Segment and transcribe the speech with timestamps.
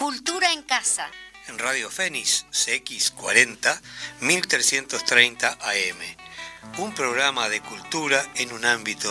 [0.00, 1.10] Cultura en Casa.
[1.46, 3.78] En Radio Fénix CX40
[4.22, 5.98] 1330 AM.
[6.78, 9.10] Un programa de cultura en un ámbito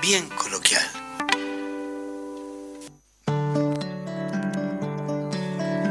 [0.00, 0.90] bien coloquial.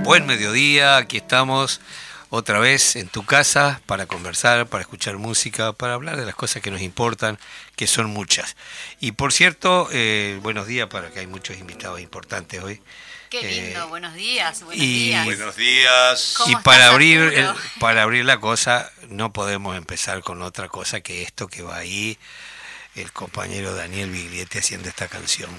[0.03, 1.79] Buen mediodía, aquí estamos
[2.31, 6.63] otra vez en tu casa para conversar, para escuchar música, para hablar de las cosas
[6.63, 7.37] que nos importan,
[7.75, 8.55] que son muchas.
[8.99, 12.81] Y por cierto, eh, buenos días para que hay muchos invitados importantes hoy.
[13.31, 15.23] Qué lindo, Eh, buenos días, buenos y- días.
[15.23, 16.33] Buenos días.
[16.35, 17.49] ¿Cómo Y para abrir, el-
[17.79, 22.17] para abrir la cosa, no podemos empezar con otra cosa que esto que va ahí,
[22.95, 25.49] el compañero Daniel Biglietti haciendo esta canción.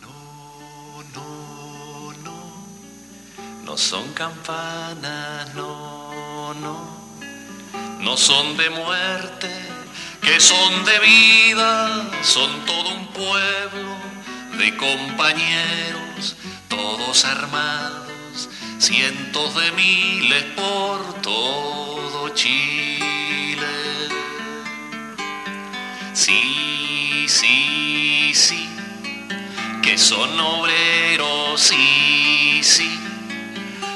[0.00, 2.66] No, no, no.
[3.64, 6.98] No son campanas, no, no.
[8.00, 9.50] No son de muerte,
[10.22, 12.10] que son de vida.
[12.22, 13.96] Son todo un pueblo
[14.58, 16.36] de compañeros,
[16.68, 23.66] todos armados, cientos de miles por todo Chile.
[26.12, 28.68] Sí, sí, sí,
[29.82, 32.27] que son obreros, sí,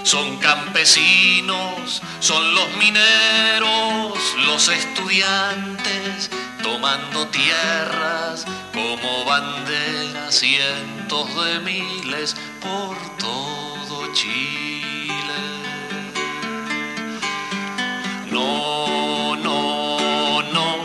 [0.02, 6.30] son campesinos, son los mineros, los estudiantes,
[6.62, 15.12] tomando tierras como banderas, cientos de miles por todo Chile.
[18.30, 20.76] No, no, no,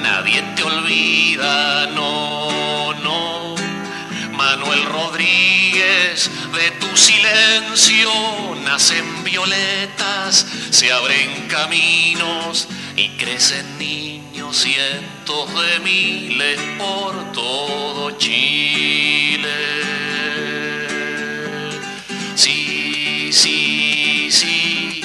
[0.00, 3.54] nadie te olvida, no, no.
[4.32, 6.30] Manuel Rodríguez,
[6.64, 8.10] de tu silencio
[8.64, 19.50] nacen violetas, se abren caminos y crecen niños, cientos de miles por todo Chile.
[22.34, 25.02] Sí, sí, sí,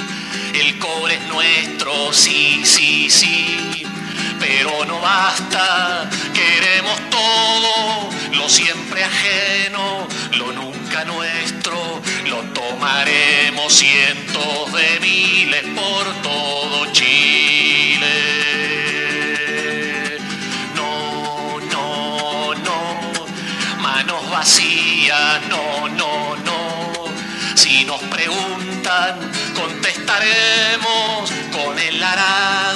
[0.53, 3.83] el cobre es nuestro, sí, sí, sí,
[4.39, 10.07] pero no basta, queremos todo, lo siempre ajeno,
[10.37, 18.07] lo nunca nuestro, lo tomaremos cientos de miles por todo Chile.
[20.75, 26.89] No, no, no, manos vacías, no, no, no.
[27.55, 29.19] Si nos preguntan,
[29.55, 32.68] contestaremos con el arado,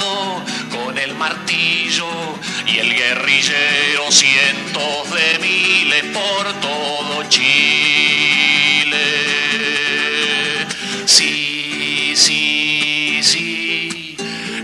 [3.04, 8.96] y el guerrillero, cientos de miles por todo Chile.
[11.06, 14.16] Sí, sí, sí,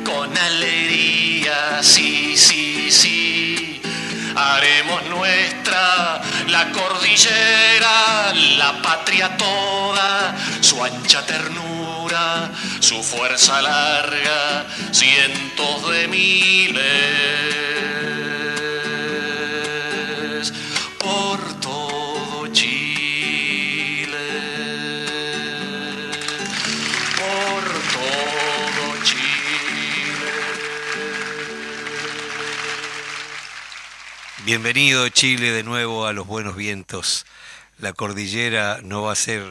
[0.05, 3.81] con alegría, sí, sí, sí.
[4.37, 16.09] Haremos nuestra la cordillera, la patria toda, su ancha ternura, su fuerza larga, cientos de
[16.09, 17.61] miles
[34.51, 37.25] Bienvenido Chile de nuevo a los buenos vientos.
[37.79, 39.45] La cordillera no va a ser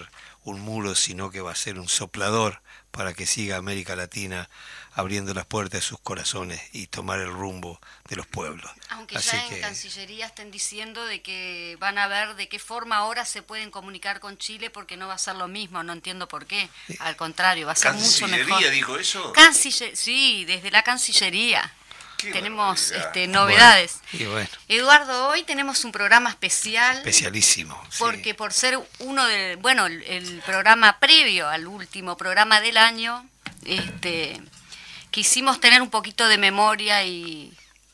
[0.44, 2.62] un muro, sino que va a ser un soplador
[2.92, 4.50] para que siga América Latina
[4.92, 7.80] abriendo las puertas de sus corazones y tomar el rumbo
[8.10, 8.70] de los pueblos.
[8.90, 12.60] Aunque Así ya en que- Cancillería estén diciendo de que van a ver de qué
[12.60, 15.94] forma ahora se pueden comunicar con Chile porque no va a ser lo mismo, no
[15.94, 16.68] entiendo por qué.
[17.00, 18.48] Al contrario, va a ser mucho mejor.
[18.50, 19.32] ¿Cancillería dijo eso?
[19.32, 21.74] Canciller- sí, desde la Cancillería.
[22.20, 24.02] Qué tenemos este, novedades.
[24.12, 26.98] Bueno, y bueno, Eduardo, hoy tenemos un programa especial.
[26.98, 27.82] especialísimo.
[27.90, 27.98] sí.
[28.00, 33.26] Porque por ser uno de, bueno, el, el programa previo al último programa del año,
[33.66, 34.42] este,
[35.12, 37.54] quisimos tener un poquito de memoria y,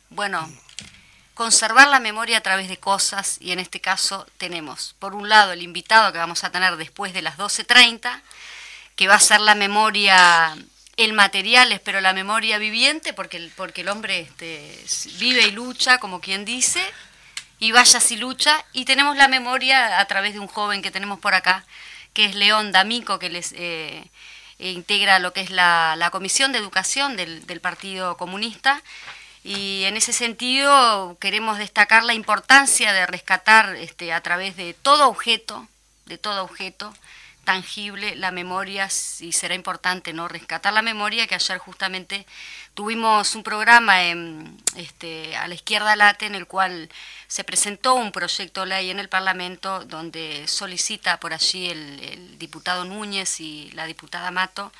[0.10, 0.52] bueno,
[1.34, 5.52] conservar la memoria a través de cosas y en este caso tenemos, por un lado,
[5.52, 8.22] el invitado que vamos a tener después de las 12.30,
[8.96, 10.56] que va a ser la memoria,
[10.98, 14.80] el material, pero la memoria viviente, porque el, porque el hombre este,
[15.18, 16.82] vive y lucha, como quien dice,
[17.60, 21.20] y vaya si lucha, y tenemos la memoria a través de un joven que tenemos
[21.20, 21.66] por acá,
[22.14, 24.06] que es León D'Amico, que les eh,
[24.60, 28.82] eh, integra lo que es la, la Comisión de Educación del, del Partido Comunista,
[29.44, 35.08] y en ese sentido queremos destacar la importancia de rescatar este, a través de todo
[35.08, 35.68] objeto,
[36.06, 36.94] de todo objeto,
[37.46, 38.90] tangible la memoria
[39.20, 42.26] y será importante no rescatar la memoria que ayer justamente
[42.74, 46.90] tuvimos un programa en, este, a la izquierda late en el cual
[47.28, 52.84] se presentó un proyecto de ley en el Parlamento donde solicita por allí el, diputado
[52.84, 54.74] Núñez y la diputada Mato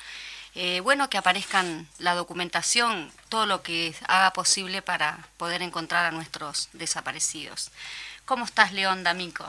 [0.54, 6.10] eh, bueno que aparezcan la documentación todo lo que haga posible para poder encontrar a
[6.10, 7.70] nuestros desaparecidos
[8.26, 9.46] ¿Cómo estás León D'Amico?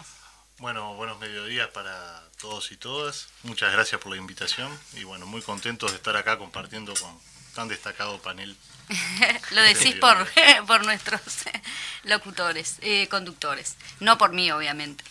[0.60, 3.28] Bueno, buenos mediodías para todos y todas.
[3.44, 7.16] Muchas gracias por la invitación y bueno, muy contentos de estar acá compartiendo con
[7.54, 8.58] tan destacado panel.
[9.52, 10.18] Lo decís por,
[10.68, 11.22] por nuestros
[12.06, 15.04] locutores, eh, conductores, no por mí obviamente.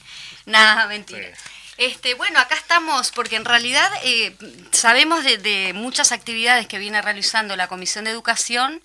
[0.47, 1.29] Nada, mentira.
[1.77, 4.37] Este, bueno, acá estamos porque en realidad eh,
[4.73, 8.83] sabemos de, de muchas actividades que viene realizando la Comisión de Educación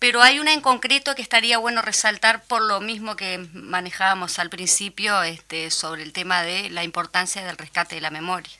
[0.00, 4.48] pero hay una en concreto que estaría bueno resaltar por lo mismo que manejábamos al
[4.48, 8.50] principio este, sobre el tema de la importancia del rescate de la memoria.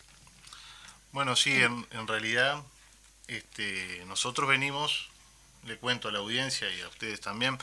[1.12, 2.62] Bueno, sí, en, realidad
[3.26, 5.08] este, nosotros venimos,
[5.64, 7.56] le cuento a la audiencia y a ustedes también,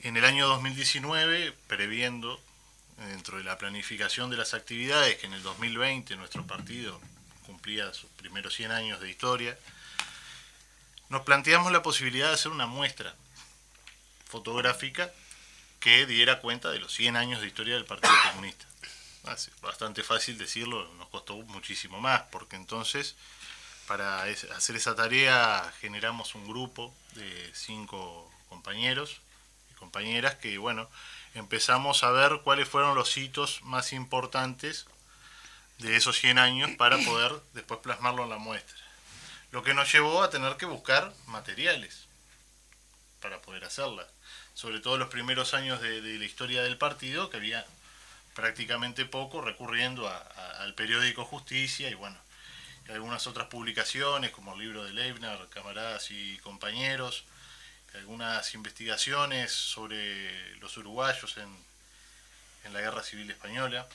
[0.00, 2.40] en el año 2019, previendo
[2.98, 7.00] dentro de la planificación de las actividades que en el 2020 nuestro partido
[7.46, 9.56] cumplía sus primeros 100 años de historia,
[11.10, 13.14] nos planteamos la posibilidad de hacer una muestra
[14.26, 15.12] fotográfica
[15.80, 18.64] que diera cuenta de los 100 años de historia del Partido Comunista.
[19.60, 23.16] bastante fácil decirlo, nos costó muchísimo más, porque entonces
[23.88, 29.20] para hacer esa tarea generamos un grupo de cinco compañeros
[29.72, 30.88] y compañeras que, bueno,
[31.34, 34.86] empezamos a ver cuáles fueron los hitos más importantes
[35.78, 38.89] de esos 100 años para poder después plasmarlo en la muestra
[39.52, 42.06] lo que nos llevó a tener que buscar materiales
[43.20, 44.06] para poder hacerla.
[44.54, 47.66] Sobre todo los primeros años de, la historia del partido, que había
[48.34, 50.08] prácticamente poco, recurriendo
[50.58, 52.16] al periódico Justicia y bueno,
[52.88, 57.24] algunas otras publicaciones como el libro de Leibner, Camaradas y Compañeros,
[57.94, 61.48] algunas investigaciones sobre los uruguayos en,
[62.64, 63.88] en la Guerra Civil Española.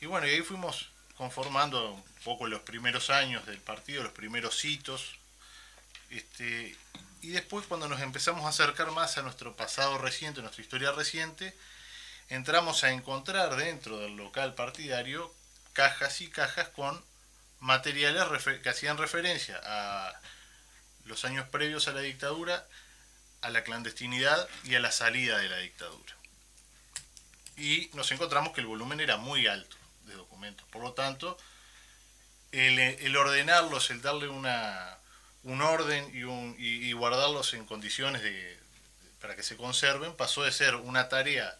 [0.00, 4.64] Y bueno, y ahí fuimos conformando un poco los primeros años del partido, los primeros
[4.64, 5.16] hitos.
[6.10, 6.76] Este,
[7.22, 11.56] y después cuando nos empezamos a acercar más a nuestro pasado reciente, nuestra historia reciente,
[12.28, 15.32] entramos a encontrar dentro del local partidario
[15.72, 17.02] cajas y cajas con
[17.60, 18.24] materiales
[18.62, 20.20] que hacían referencia a
[21.04, 22.66] los años previos a la dictadura,
[23.40, 26.14] a la clandestinidad y a la salida de la dictadura.
[27.56, 30.66] Y nos encontramos que el volumen era muy alto de documentos.
[30.68, 31.36] Por lo tanto,
[32.52, 34.98] el, ordenarlos, el darle una,
[35.42, 38.58] un orden y, un, y, guardarlos en condiciones de,
[39.20, 41.56] para que se conserven, pasó de ser una tarea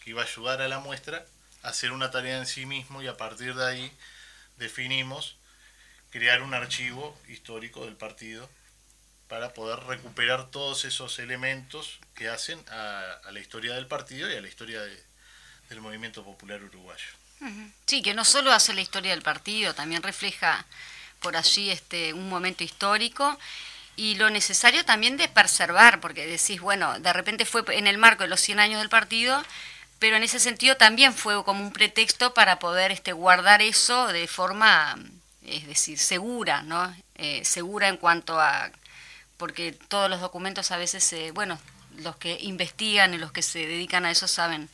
[0.00, 1.24] que iba a ayudar a la muestra
[1.62, 3.92] a ser una tarea en sí mismo y a partir de ahí
[4.56, 5.36] definimos
[6.10, 8.48] crear un archivo histórico del partido
[9.28, 14.40] para poder recuperar todos esos elementos que hacen a, la historia del partido y a
[14.40, 14.82] la historia
[15.68, 17.21] del movimiento popular uruguayo.
[17.86, 20.64] Sí, que no solo hace la historia del partido, también refleja
[21.20, 23.38] por allí este, un momento histórico
[23.96, 28.22] y lo necesario también de preservar, porque decís, bueno, de repente fue en el marco
[28.22, 29.42] de los 100 años del partido,
[29.98, 34.26] pero en ese sentido también fue como un pretexto para poder este, guardar eso de
[34.26, 34.98] forma,
[35.44, 36.94] es decir, segura, ¿no?
[37.16, 38.70] Eh, segura en cuanto a,
[39.36, 41.58] porque todos los documentos a veces, bueno,
[41.98, 44.68] los que investigan y los que se dedican a eso saben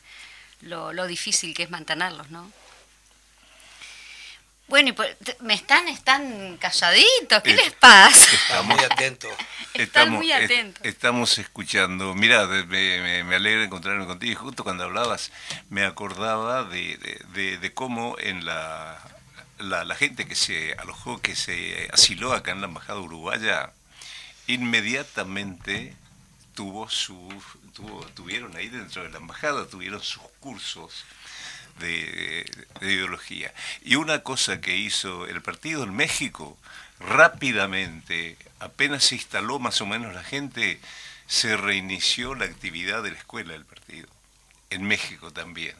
[0.61, 2.51] lo, lo difícil que es mantenerlos, ¿no?
[4.69, 8.31] Bueno, y me están, están calladitos, ¿qué les pasa?
[8.35, 9.31] Estamos muy atentos.
[9.73, 10.83] Están muy atentos.
[10.83, 12.13] estamos escuchando.
[12.13, 14.31] Mirá, me, me, alegra encontrarme contigo.
[14.31, 15.31] Y justo cuando hablabas,
[15.69, 18.99] me acordaba de, cómo en la,
[19.59, 23.71] la, gente que se alojó, que se asiló acá en la Embajada Uruguaya,
[24.47, 25.95] inmediatamente
[26.55, 27.29] tuvo su,
[27.73, 31.05] tuvo, tuvieron ahí dentro de la Embajada, tuvieron sus cursos
[31.79, 32.45] de,
[32.81, 33.53] ideología.
[33.83, 36.57] Y una cosa que hizo el partido en México,
[36.99, 40.79] rápidamente, apenas se instaló más o menos la gente,
[41.27, 44.07] se reinició la actividad de la escuela del partido.
[44.69, 45.75] En México también.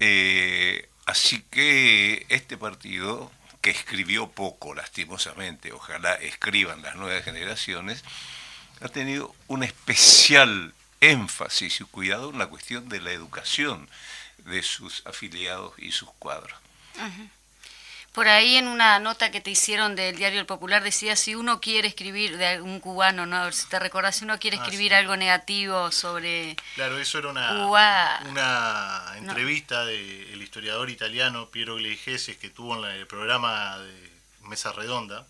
[0.00, 8.02] Eh, así que este partido, que escribió poco, lastimosamente, ojalá escriban las nuevas generaciones,
[8.80, 13.88] ha tenido un especial énfasis y cuidado en la cuestión de la educación
[14.44, 16.56] de sus afiliados y sus cuadros.
[18.12, 21.60] Por ahí en una nota que te hicieron del diario El Popular decía si uno
[21.60, 23.36] quiere escribir, de un cubano, ¿no?
[23.36, 24.94] A ver si te recordás, si uno quiere Ah, escribir sí.
[24.96, 28.20] algo negativo sobre Claro, eso era una, Cuba.
[28.28, 34.10] una entrevista del historiador italiano Piero Gleijeses que tuvo en el programa de
[34.42, 35.24] Mesa Redonda,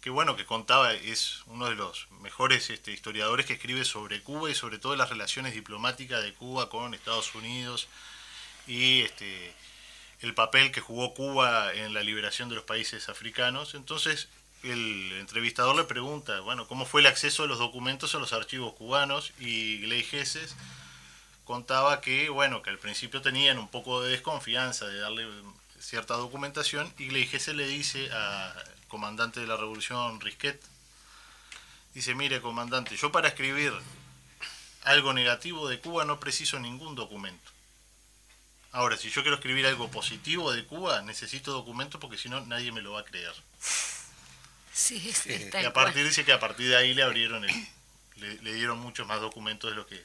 [0.00, 4.50] que bueno, que contaba, es uno de los mejores este, historiadores que escribe sobre Cuba
[4.50, 7.86] y sobre todo las relaciones diplomáticas de Cuba con Estados Unidos
[8.68, 9.52] y este,
[10.20, 13.74] el papel que jugó Cuba en la liberación de los países africanos.
[13.74, 14.28] Entonces,
[14.62, 18.74] el entrevistador le pregunta, bueno, ¿cómo fue el acceso de los documentos a los archivos
[18.74, 19.32] cubanos?
[19.38, 20.54] Y Gleijeses
[21.44, 25.26] contaba que, bueno, que al principio tenían un poco de desconfianza de darle
[25.80, 28.52] cierta documentación y Gleijeses le dice al
[28.88, 30.60] comandante de la revolución Risquet,
[31.94, 33.72] dice, mire comandante, yo para escribir
[34.84, 37.57] algo negativo de Cuba no preciso ningún documento.
[38.72, 42.70] Ahora, si yo quiero escribir algo positivo de Cuba, necesito documentos porque si no nadie
[42.72, 43.32] me lo va a creer.
[44.72, 47.44] Sí, sí, Sí, tal Y a partir dice que a partir de ahí le abrieron
[47.44, 47.50] el,
[48.16, 50.00] le, le dieron muchos más documentos de lo que,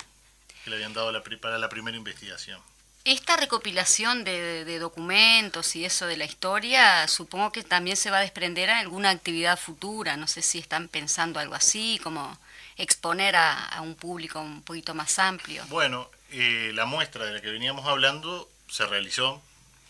[0.63, 2.59] que le habían dado la para la primera investigación.
[3.05, 8.09] Esta recopilación de, de- de documentos y eso de la historia, supongo que también se
[8.09, 10.15] va a desprender a alguna actividad futura.
[10.15, 12.39] No sé si están pensando algo así, como
[12.77, 15.65] exponer a, a un público un poquito más amplio.
[15.67, 19.39] Bueno, eh, la muestra de la que veníamos hablando se realizó.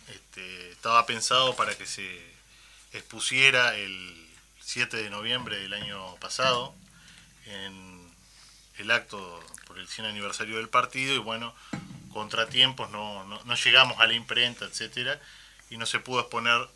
[0.09, 2.21] Este, estaba pensado para que se
[2.91, 4.27] expusiera el
[4.59, 6.75] 7 de noviembre del año pasado
[7.45, 8.13] en
[8.77, 11.55] el acto por el 100 aniversario del partido y bueno,
[12.11, 15.19] contratiempos, no, no, no llegamos a la imprenta, etcétera,
[15.69, 16.67] y no se pudo exponer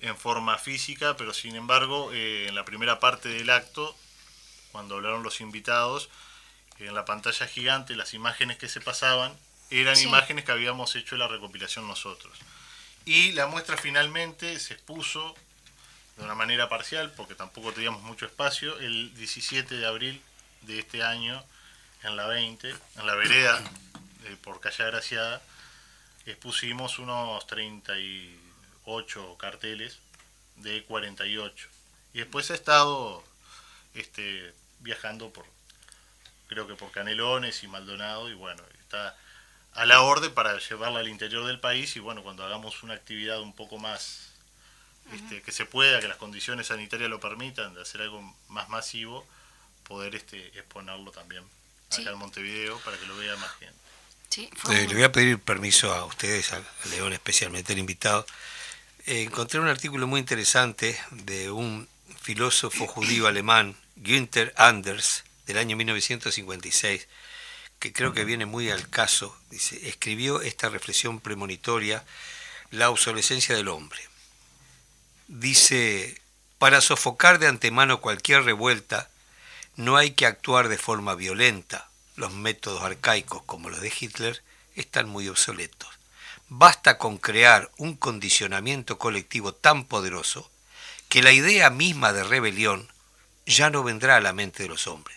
[0.00, 3.96] en forma física, pero sin embargo, eh, en la primera parte del acto,
[4.70, 6.10] cuando hablaron los invitados,
[6.78, 9.36] en la pantalla gigante las imágenes que se pasaban
[9.70, 10.04] eran Sí.
[10.04, 12.38] imágenes que habíamos hecho la recopilación nosotros.
[13.04, 15.34] Y la muestra finalmente se expuso
[16.16, 20.22] de una manera parcial, porque tampoco teníamos mucho espacio, el 17 de abril
[20.62, 21.44] de este año,
[22.02, 23.62] en la 20, en la vereda
[24.24, 25.42] eh, por Calle Agraciada,
[26.24, 29.98] expusimos unos 38 carteles
[30.56, 31.68] de 48.
[32.14, 33.22] Y después ha estado
[33.94, 35.44] este, viajando por,
[36.48, 39.16] creo que por Canelones y Maldonado, y bueno, está
[39.76, 43.40] a la orden para llevarla al interior del país y bueno, cuando hagamos una actividad
[43.40, 44.30] un poco más
[45.12, 49.26] este, que se pueda, que las condiciones sanitarias lo permitan, de hacer algo más masivo,
[49.86, 51.44] poder este, exponerlo también
[51.88, 52.02] Sí.
[52.02, 53.74] acá en Montevideo para que lo vea más gente.
[54.28, 58.26] Sí, Eh, le voy a pedir permiso a ustedes, a a León especialmente, el invitado.
[59.06, 61.88] Eh, encontré un artículo muy interesante de un
[62.20, 67.06] filósofo judío alemán, Günther Anders, del año 1956,
[67.78, 69.36] que creo que viene muy al caso.
[69.50, 72.04] Dice, escribió esta reflexión premonitoria,
[72.70, 74.00] la obsolescencia del hombre.
[75.28, 76.20] Dice,
[76.58, 79.10] para sofocar de antemano cualquier revuelta,
[79.76, 81.90] no hay que actuar de forma violenta.
[82.16, 84.42] Los métodos arcaicos como los de Hitler
[84.74, 85.88] están muy obsoletos.
[86.48, 90.50] Basta con crear un condicionamiento colectivo tan poderoso
[91.08, 92.88] que la idea misma de rebelión
[93.44, 95.16] ya no vendrá a la mente de los hombres.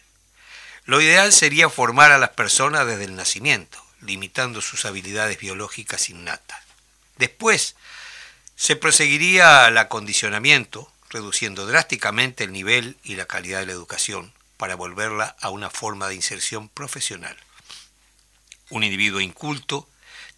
[0.90, 6.60] Lo ideal sería formar a las personas desde el nacimiento, limitando sus habilidades biológicas innatas.
[7.20, 7.76] Después,
[8.56, 14.74] se proseguiría al acondicionamiento, reduciendo drásticamente el nivel y la calidad de la educación para
[14.74, 17.38] volverla a una forma de inserción profesional.
[18.72, 19.88] Un individuo inculto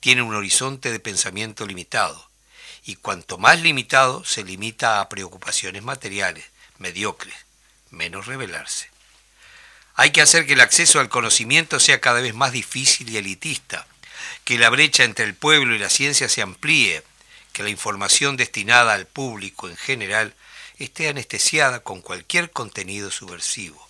[0.02, 2.30] tiene un horizonte de pensamiento limitado,
[2.84, 6.44] y cuanto más limitado se limita a preocupaciones materiales,
[6.78, 7.38] mediocres,
[7.90, 8.91] menos rebelarse.
[9.96, 13.86] Hay que hacer que el acceso al conocimiento sea cada vez más difícil y elitista,
[14.44, 17.04] que la brecha entre el pueblo y la ciencia se amplíe,
[17.54, 20.34] que la información destinada al público en general
[20.78, 23.88] esté anestesiada con cualquier contenido subversivo,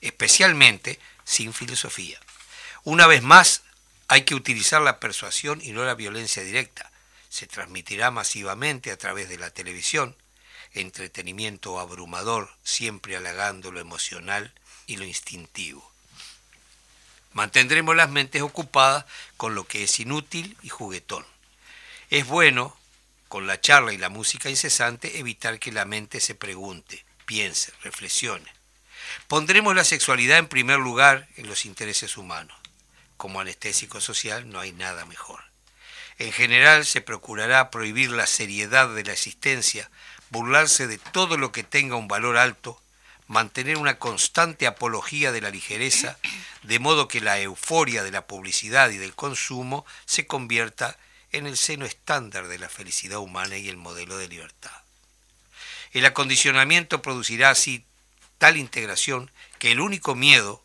[0.00, 2.20] especialmente sin filosofía.
[2.84, 3.62] Una vez más,
[4.08, 6.90] hay que utilizar la persuasión y no la violencia directa.
[7.30, 10.16] Se transmitirá masivamente a través de la televisión,
[10.74, 14.52] entretenimiento abrumador, siempre halagando lo emocional
[14.86, 15.90] y lo instintivo.
[17.32, 21.24] Mantendremos las mentes ocupadas con lo que es inútil y juguetón.
[22.10, 22.76] Es bueno,
[23.28, 28.52] con la charla y la música incesante, evitar que la mente se pregunte, piense, reflexione.
[29.28, 32.56] Pondremos la sexualidad en primer lugar en los intereses humanos.
[33.16, 35.42] Como anestésico social no hay nada mejor.
[36.18, 39.90] En general se procurará prohibir la seriedad de la existencia,
[40.28, 42.81] burlarse de todo lo que tenga un valor alto,
[43.32, 46.18] mantener una constante apología de la ligereza,
[46.64, 50.98] de modo que la euforia de la publicidad y del consumo se convierta
[51.32, 54.70] en el seno estándar de la felicidad humana y el modelo de libertad.
[55.92, 57.86] El acondicionamiento producirá así
[58.36, 60.62] tal integración que el único miedo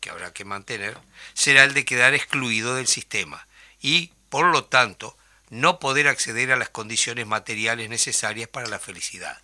[0.00, 0.98] que habrá que mantener
[1.34, 3.46] será el de quedar excluido del sistema
[3.80, 5.16] y, por lo tanto,
[5.50, 9.40] no poder acceder a las condiciones materiales necesarias para la felicidad.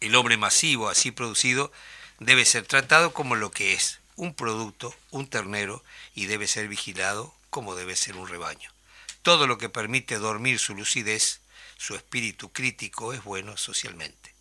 [0.00, 1.72] El hombre masivo así producido
[2.20, 5.82] debe ser tratado como lo que es, un producto, un ternero,
[6.14, 8.70] y debe ser vigilado como debe ser un rebaño.
[9.22, 11.40] Todo lo que permite dormir su lucidez,
[11.76, 14.34] su espíritu crítico, es bueno socialmente.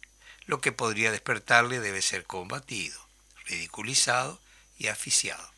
[0.46, 3.00] Lo que podría despertarle debe ser combatido,
[3.46, 4.40] ridiculizado
[4.78, 5.57] y aficiado.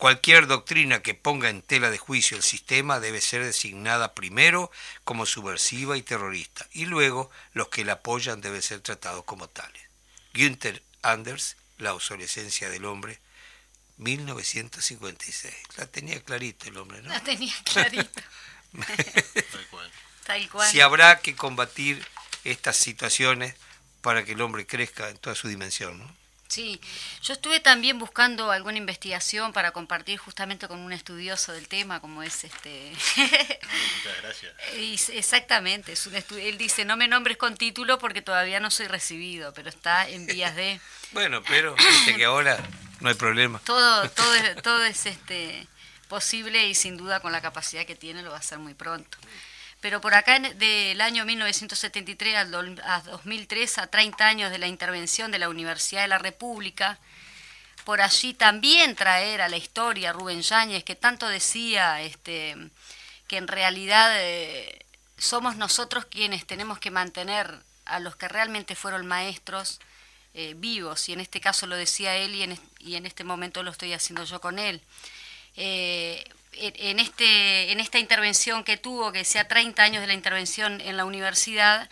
[0.00, 4.72] Cualquier doctrina que ponga en tela de juicio el sistema debe ser designada primero
[5.04, 9.82] como subversiva y terrorista, y luego los que la apoyan deben ser tratados como tales.
[10.32, 13.18] Günther Anders, La obsolescencia del hombre,
[13.98, 15.54] 1956.
[15.76, 17.10] La tenía clarito el hombre, ¿no?
[17.10, 18.22] La tenía clarito.
[18.72, 19.92] Tal cual.
[20.24, 20.70] Tal cual.
[20.70, 22.02] Si habrá que combatir
[22.44, 23.54] estas situaciones
[24.00, 26.19] para que el hombre crezca en toda su dimensión, ¿no?
[26.50, 26.80] Sí,
[27.22, 32.24] yo estuve también buscando alguna investigación para compartir justamente con un estudioso del tema, como
[32.24, 32.90] es este.
[32.90, 34.52] Muchas gracias.
[34.76, 38.88] Y exactamente, es un él dice, no me nombres con título porque todavía no soy
[38.88, 40.80] recibido, pero está en vías de...
[41.12, 42.58] Bueno, pero viste que ahora
[42.98, 43.60] no hay problema.
[43.64, 45.68] Todo, todo, es, todo es este,
[46.08, 49.18] posible y sin duda con la capacidad que tiene lo va a hacer muy pronto.
[49.80, 54.66] Pero por acá del año 1973 al do- a 2003, a 30 años de la
[54.66, 56.98] intervención de la Universidad de la República,
[57.84, 62.56] por allí también traer a la historia Rubén Yáñez, que tanto decía este,
[63.26, 64.84] que en realidad eh,
[65.16, 67.50] somos nosotros quienes tenemos que mantener
[67.86, 69.80] a los que realmente fueron maestros
[70.34, 73.62] eh, vivos, y en este caso lo decía él y en, y en este momento
[73.62, 74.82] lo estoy haciendo yo con él.
[75.56, 80.80] Eh, en, este, en esta intervención que tuvo, que sea 30 años de la intervención
[80.80, 81.88] en la universidad,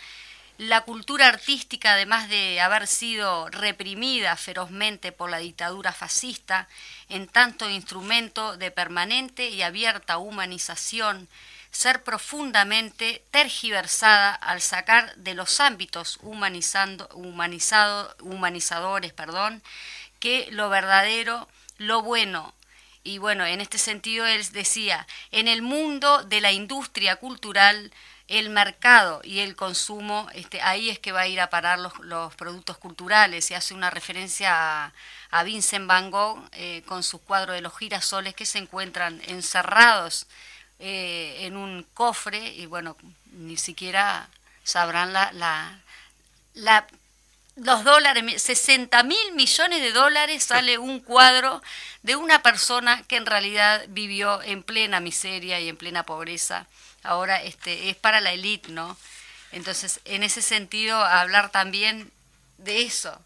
[0.59, 6.69] la cultura artística, además de haber sido reprimida ferozmente por la dictadura fascista,
[7.09, 11.29] en tanto instrumento de permanente y abierta humanización,
[11.71, 19.63] ser profundamente tergiversada al sacar de los ámbitos humanizando, humanizado, humanizadores, perdón,
[20.19, 22.53] que lo verdadero, lo bueno,
[23.09, 27.91] y bueno, en este sentido él decía, en el mundo de la industria cultural,
[28.27, 32.35] el mercado y el consumo, este, ahí es que va a ir a parar los,
[32.35, 33.51] productos culturales.
[33.51, 34.93] Y hace una referencia
[35.31, 40.27] a, Vincent Van Gogh eh, con su cuadro de los girasoles que se encuentran encerrados
[40.79, 42.95] eh, en un cofre y bueno,
[43.33, 44.29] ni siquiera
[44.65, 45.81] sabrán la
[47.63, 51.63] los dólares, 60 mil millones de dólares sale un cuadro
[52.03, 56.67] de una persona que en realidad vivió en plena miseria y en plena pobreza.
[57.03, 58.97] Ahora este, es para la élite, ¿no?
[59.53, 62.11] Entonces, en ese sentido, hablar también
[62.59, 63.19] de eso,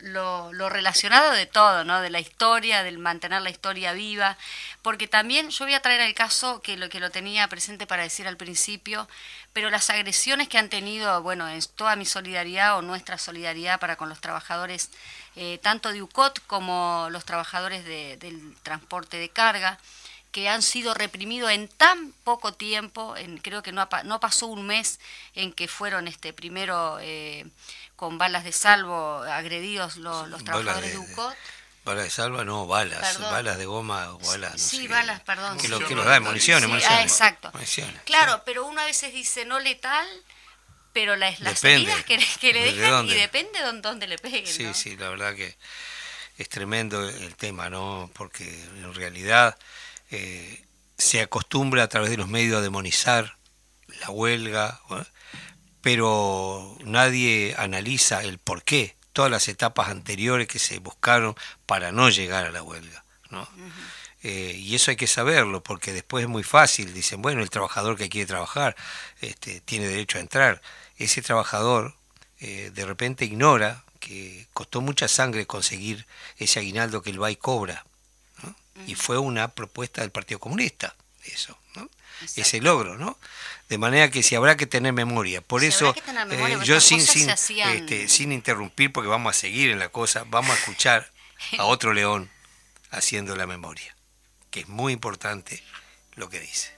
[0.00, 2.00] lo, relacionado de todo, ¿no?
[2.00, 4.36] De la historia, del mantener la historia viva,
[4.82, 8.02] porque también yo voy a traer el caso que lo que lo tenía presente para
[8.02, 9.08] decir al principio,
[9.52, 13.96] pero las agresiones que han tenido, bueno, es toda mi solidaridad o nuestra solidaridad para
[13.96, 14.90] con los trabajadores,
[15.36, 19.78] eh, tanto de UCOT como los trabajadores de, del transporte de carga,
[20.32, 24.66] que han sido reprimidos en tan poco tiempo, en, creo que no, no pasó un
[24.66, 25.00] mes
[25.34, 27.46] en que fueron este primero eh,
[27.98, 31.34] con balas de salvo agredidos los, los trabajadores de, de, UCOT.
[31.84, 33.32] Balas de salva, no, balas, perdón.
[33.32, 34.52] balas de goma o balas.
[34.52, 35.58] No sí, sé balas, perdón.
[35.58, 37.00] Que lo que nos da municiones, sí, municiones.
[37.00, 37.50] Ah, exacto.
[37.52, 38.42] Municiones, claro, sí.
[38.46, 40.06] pero uno a veces dice no letal,
[40.92, 44.46] pero las, las depende, heridas que, que le dejan y depende de dónde le peguen.
[44.46, 44.74] Sí, ¿no?
[44.74, 45.56] sí, la verdad que
[46.36, 48.08] es tremendo el tema, ¿no?
[48.14, 49.58] Porque en realidad
[50.12, 50.64] eh,
[50.96, 53.36] se acostumbra a través de los medios a demonizar
[54.00, 54.80] la huelga.
[55.90, 62.10] Pero nadie analiza el por qué, todas las etapas anteriores que se buscaron para no
[62.10, 63.02] llegar a la huelga.
[63.30, 63.40] ¿no?
[63.40, 63.72] Uh -huh.
[64.22, 67.96] eh, y eso hay que saberlo, porque después es muy fácil, dicen, bueno, el trabajador
[67.96, 68.76] que quiere trabajar
[69.22, 70.60] este, tiene derecho a entrar.
[70.98, 71.94] Ese trabajador
[72.40, 77.86] eh, de repente ignora que costó mucha sangre conseguir ese aguinaldo que el BAI cobra.
[78.42, 78.50] ¿no?
[78.50, 78.88] Uh -huh.
[78.88, 80.94] Y fue una propuesta del Partido Comunista,
[81.28, 81.58] eso.
[81.74, 81.88] ¿no?
[82.36, 83.18] ese logro, ¿no?
[83.68, 85.40] De manera que si habrá que tener memoria.
[85.40, 85.94] Por si eso,
[86.26, 87.76] memoria, eh, yo sin, sin, hacían...
[87.76, 91.10] este, sin interrumpir, porque vamos a seguir en la cosa, vamos a escuchar
[91.58, 92.30] a otro león
[92.90, 93.94] haciendo la memoria,
[94.50, 95.62] que es muy importante
[96.14, 96.77] lo que dice.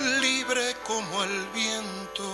[0.00, 2.24] libre como el viento.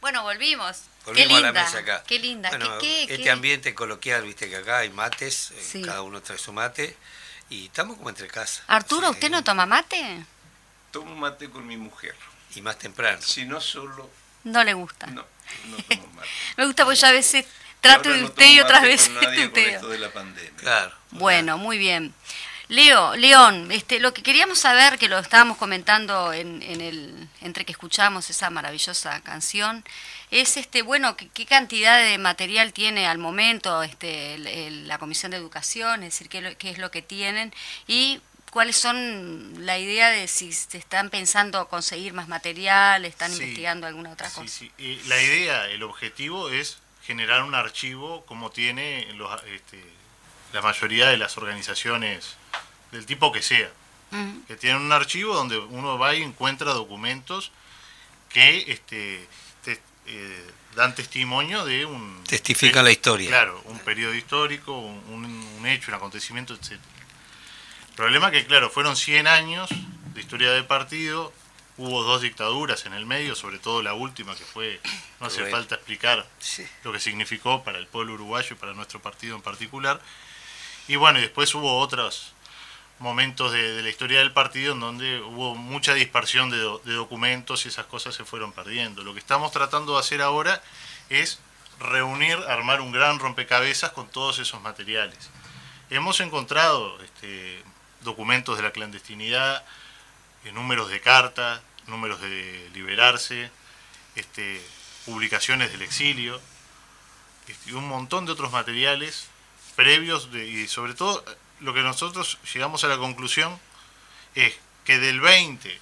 [0.00, 0.82] Bueno, volvimos.
[1.04, 2.04] Volvimos qué a la linda, mesa acá.
[2.06, 2.48] Qué linda.
[2.50, 5.82] Bueno, qué, qué- este qué- ambiente coloquial, viste que acá hay mates, eh, Sí.
[5.82, 6.96] cada uno trae su mate
[7.50, 8.62] y estamos como entre casa.
[8.68, 10.24] Arturo, Sí, ¿usted no toma mate?
[10.92, 12.14] Tomo mate con mi mujer.
[12.54, 13.20] Y más temprano.
[13.22, 14.08] Si no solo,
[14.44, 15.06] No le gusta.
[15.08, 15.24] no,
[15.66, 16.28] no tomo mate.
[16.56, 17.44] Me gusta porque yo a veces
[17.80, 19.68] trato de no usted y otras veces con nadie con tuteo.
[19.70, 20.50] esto de la pandemia.
[20.56, 20.92] Claro.
[21.12, 22.14] Bueno, muy bien.
[22.70, 27.64] Leo, León, este, lo que queríamos saber, que lo estábamos comentando en, en el, entre
[27.64, 29.82] que escuchamos esa maravillosa canción,
[30.30, 34.98] es este, bueno, qué, qué cantidad de material tiene al momento este, el- el- la
[34.98, 37.54] Comisión de Educación, es decir, qué, es lo que tienen
[37.86, 43.38] y cuáles son la idea de si se están pensando conseguir más material, están Sí.
[43.42, 44.48] investigando alguna otra Sí, cosa.
[44.76, 45.00] sí.
[45.06, 46.76] La idea, el objetivo es
[47.08, 49.82] generar un archivo como tiene los, este,
[50.52, 52.36] la mayoría de las organizaciones
[52.92, 53.70] del tipo que sea,
[54.46, 57.50] que tienen un archivo donde uno va y encuentra documentos
[58.28, 59.26] que este,
[59.64, 62.22] te- eh, dan testimonio de un...
[62.24, 63.28] Testifican la historia.
[63.30, 65.24] Claro, un periodo histórico, un,
[65.58, 66.72] un- hecho, un acontecimiento, etc.
[66.72, 69.70] El problema que, claro, fueron 100 años
[70.14, 71.32] de historia del partido,
[71.78, 74.80] hubo dos dictaduras en el medio, sobre todo la última, que fue,
[75.20, 76.66] no hace falta explicar Sí.
[76.84, 80.00] lo que significó para el pueblo uruguayo y para nuestro partido en particular.
[80.88, 82.32] Y bueno, y después hubo otros
[82.98, 86.94] momentos de, de la historia del partido en donde hubo mucha dispersión de, do- de
[86.94, 89.04] documentos y esas cosas se fueron perdiendo.
[89.04, 90.60] Lo que estamos tratando de hacer ahora
[91.10, 91.38] es
[91.78, 95.30] reunir, armar un gran rompecabezas con todos esos materiales.
[95.90, 97.62] Hemos encontrado este,
[98.00, 99.64] documentos de la clandestinidad,
[100.44, 103.50] eh, números de carta, números de liberarse,
[104.14, 104.60] este,
[105.06, 106.40] publicaciones del exilio,
[107.46, 109.26] este, y un montón de otros materiales
[109.76, 111.24] previos de- y sobre todo
[111.60, 113.58] lo que nosotros llegamos a la conclusión
[114.34, 115.78] es que del 20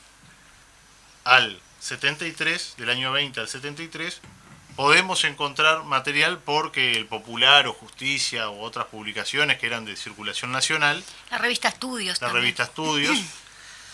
[1.25, 4.21] al 73, del año 20 al 73,
[4.77, 10.53] podemos encontrar material porque el Popular o Justicia o otras publicaciones que eran de circulación
[10.53, 12.42] nacional La revista Estudios la también.
[12.42, 13.19] revista Estudios,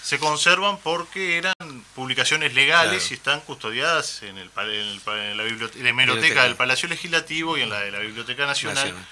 [0.03, 1.55] se conservan porque eran
[1.95, 3.07] publicaciones legales Claro.
[3.11, 6.43] y están custodiadas en, el, en, el en la biblioteca, en la hemeroteca Biblioteca.
[6.45, 8.77] del Palacio Legislativo y en la de la Biblioteca Nacional.
[8.77, 9.07] Nacional.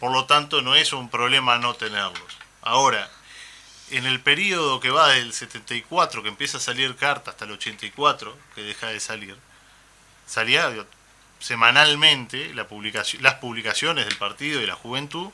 [0.00, 2.36] Por lo tanto, no es un problema no tenerlos.
[2.62, 3.10] Ahora,
[3.90, 8.36] en el periodo que va del 74, que empieza a salir carta, hasta el 84,
[8.54, 9.36] que deja de salir,
[10.26, 10.84] salía digo,
[11.40, 15.30] semanalmente la publicación, las publicaciones del partido y la juventud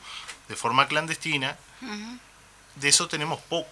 [0.49, 1.57] de forma clandestina.
[2.77, 3.71] De eso tenemos poco.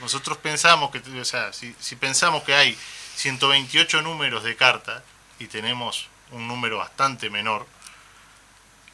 [0.00, 2.78] Nosotros pensamos que, o sea, si, pensamos que hay
[3.16, 5.02] 128 números de carta
[5.38, 7.66] y tenemos un número bastante menor,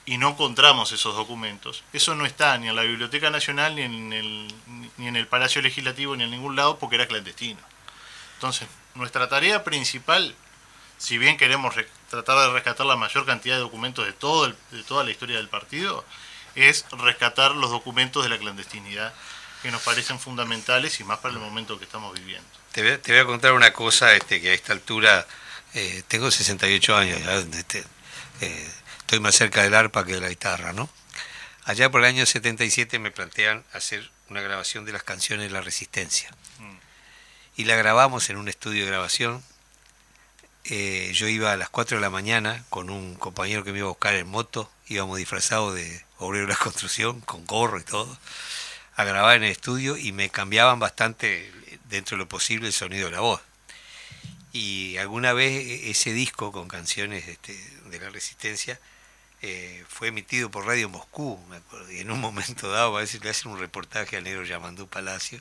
[0.06, 1.82] y no encontramos esos documentos.
[1.94, 4.54] Eso no está ni en la Biblioteca Nacional, ni en el,
[4.98, 7.60] ni en el Palacio Legislativo, ni en ningún lado, porque era clandestino.
[8.34, 10.34] Entonces, nuestra tarea principal,
[10.98, 14.82] si bien queremos re- tratar de rescatar la mayor cantidad de documentos de, todo de
[14.86, 16.04] toda la historia del partido,
[16.54, 19.14] es rescatar los documentos de la clandestinidad
[19.64, 22.46] que nos parecen fundamentales y más para el momento que estamos viviendo.
[22.72, 25.26] Te voy, a, te voy a contar una cosa este, que a esta altura
[25.72, 27.18] eh, tengo 68 años,
[27.54, 27.82] este,
[28.42, 30.90] eh, estoy más cerca del arpa que de la guitarra, ¿no?
[31.64, 35.62] Allá por el año 77 me plantean hacer una grabación de las canciones de la
[35.62, 36.28] Resistencia.
[36.58, 36.76] Mm.
[37.56, 39.42] Y la grabamos en un estudio de grabación.
[40.64, 43.86] Eh, yo iba a las 4 de la mañana con un compañero que me iba
[43.86, 48.18] a buscar en moto, íbamos disfrazados de obrero de la construcción, con gorro y todo,
[48.96, 51.52] a grabar en el estudio y me cambiaban bastante,
[51.88, 53.40] dentro de lo posible, el sonido de la voz.
[54.52, 57.54] Y alguna vez e- ese disco con canciones este,
[57.86, 58.78] de la Resistencia
[59.42, 63.22] eh, fue emitido por Radio Moscú, me acuerdo, y en un momento dado a veces
[63.22, 65.40] le hacen un reportaje al negro Yamandú Palacio,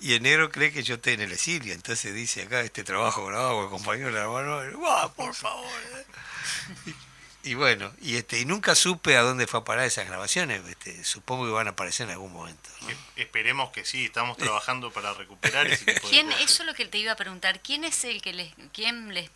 [0.00, 3.26] y el negro cree que yo estoy en el exilio, entonces dice acá este trabajo
[3.26, 5.68] grabado con compañero de la ¡guau, por favor!
[7.42, 7.48] Eh".
[7.50, 11.02] Y, bueno, y este y nunca supe a dónde fue a parar esas grabaciones, este,
[11.04, 12.68] supongo que van a aparecer en algún momento.
[13.16, 16.40] Esperemos que sí, estamos trabajando para recuperar ese tipo de ¿Quién, cosas.
[16.42, 17.60] eso es lo que te iba a preguntar.
[17.60, 19.30] ¿Quién es el que les, quién les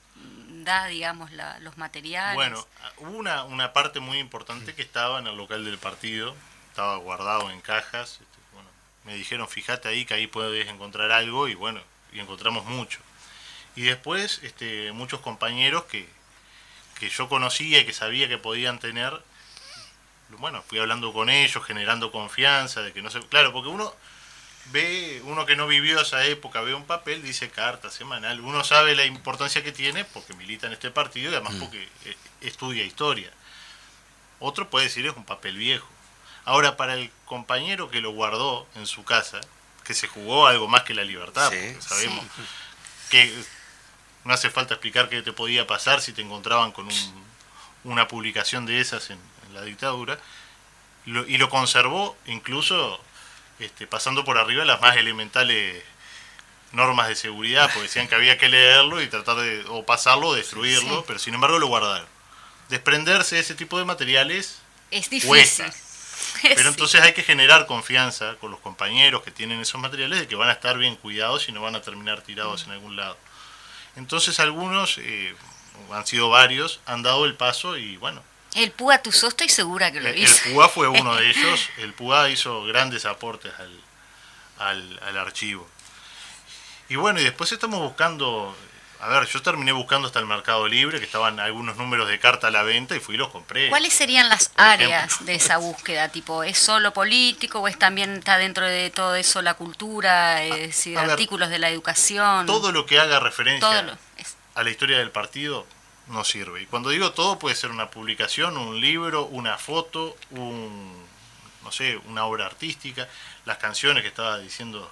[0.64, 2.34] da, digamos, la- los materiales?
[2.34, 2.66] Bueno,
[2.98, 6.34] hubo una, una parte muy importante que estaba en el local del partido,
[6.70, 8.68] estaba guardado en cajas, este, bueno,
[9.04, 11.80] me dijeron, fíjate ahí que ahí puedes encontrar algo y bueno,
[12.12, 12.98] y encontramos mucho.
[13.76, 16.08] Y después este, muchos compañeros que,
[17.08, 19.12] que yo conocía y que sabía que podían tener,
[20.38, 23.94] bueno, fui hablando con ellos, generando confianza, de que no sé, claro, porque uno
[24.72, 28.94] ve, uno que no vivió esa época, ve un papel, dice carta semanal, uno sabe
[28.96, 33.30] la importancia que tiene porque milita en este partido y además porque eh, estudia historia.
[34.40, 35.88] Otro puede decir es un papel viejo.
[36.46, 39.40] Ahora, para el compañero que lo guardó en su casa,
[39.84, 41.58] que se jugó algo más que la libertad, Sí.
[41.72, 42.24] porque sabemos
[43.10, 43.44] que
[44.24, 47.24] no hace falta explicar qué te podía pasar si te encontraban con un-
[47.84, 50.18] una publicación de esas en, en la dictadura,
[51.06, 53.00] lo- y lo conservó incluso
[53.60, 55.82] este, pasando por arriba las más elementales
[56.72, 60.34] normas de seguridad, porque decían que había que leerlo y tratar de o pasarlo o
[60.34, 61.04] destruirlo, Sí.
[61.06, 62.06] pero sin embargo lo guardaron.
[62.68, 64.58] Desprenderse de ese tipo de materiales
[64.90, 65.28] Es difícil.
[65.28, 65.72] Cuesta.
[66.42, 70.34] pero entonces hay que generar confianza con los compañeros que tienen esos materiales de que
[70.34, 73.16] van a estar bien cuidados y no van a terminar tirados en algún lado.
[73.96, 75.34] Entonces algunos, eh,
[75.92, 78.22] han sido varios, han dado el paso y bueno,
[78.54, 80.44] El Púa Tuzó estoy segura que lo el, hizo.
[80.46, 81.68] el PUA fue uno de ellos.
[81.78, 83.80] El PUA hizo grandes aportes al,
[84.58, 85.68] al, al archivo.
[86.88, 88.54] Y bueno, y después estamos buscando,
[89.04, 92.46] a ver, yo terminé buscando hasta el Mercado Libre, que estaban algunos números de carta
[92.46, 93.68] a la venta y fui y los compré.
[93.68, 96.08] ¿Cuáles serían las áreas de esa búsqueda?
[96.08, 100.56] Tipo, ¿es solo político o es también está dentro de todo eso la cultura, es
[100.68, 102.46] decir, a ver, artículos de la educación?
[102.46, 105.66] Todo lo que haga referencia todo lo- es- a la historia del partido
[106.06, 106.62] no sirve.
[106.62, 111.04] Y cuando digo todo, puede ser una publicación, un libro, una foto, un,
[111.62, 113.08] no sé, una obra artística,
[113.44, 114.90] las canciones que estaba diciendo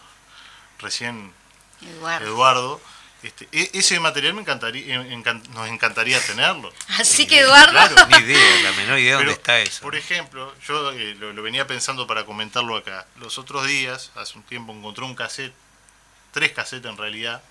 [0.78, 1.32] recién
[1.80, 2.26] Eduardo.
[2.26, 2.80] Eduardo.
[3.22, 6.72] Este, e- ese material me encantaría, encan- nos encantaría tenerlo.
[6.88, 7.94] Así que Eduardo, Claro.
[8.08, 9.80] Ni idea, la menor idea de dónde Pero, está eso.
[9.82, 13.06] Por ejemplo, yo eh, lo, lo venía pensando para comentarlo acá.
[13.20, 15.54] Los otros días, hace un tiempo, encontré un cassette,
[16.32, 17.42] tres cassettes en realidad,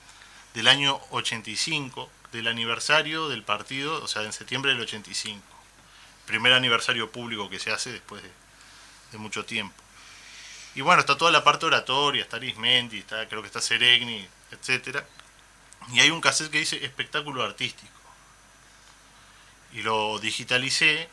[0.53, 5.41] del año 85, del aniversario del partido, o sea, en septiembre del 85.
[6.25, 8.29] Primer aniversario público que se hace después de,
[9.13, 9.73] de mucho tiempo.
[10.75, 15.05] Y bueno, está toda la parte oratoria, está Arismendi, está, creo que está Seregni, etcétera.
[15.89, 17.91] Y hay un cassette que dice espectáculo artístico.
[19.73, 21.09] Y lo digitalicé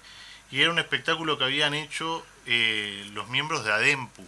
[0.50, 4.26] y era un espectáculo que habían hecho eh, los miembros de ADEMPU,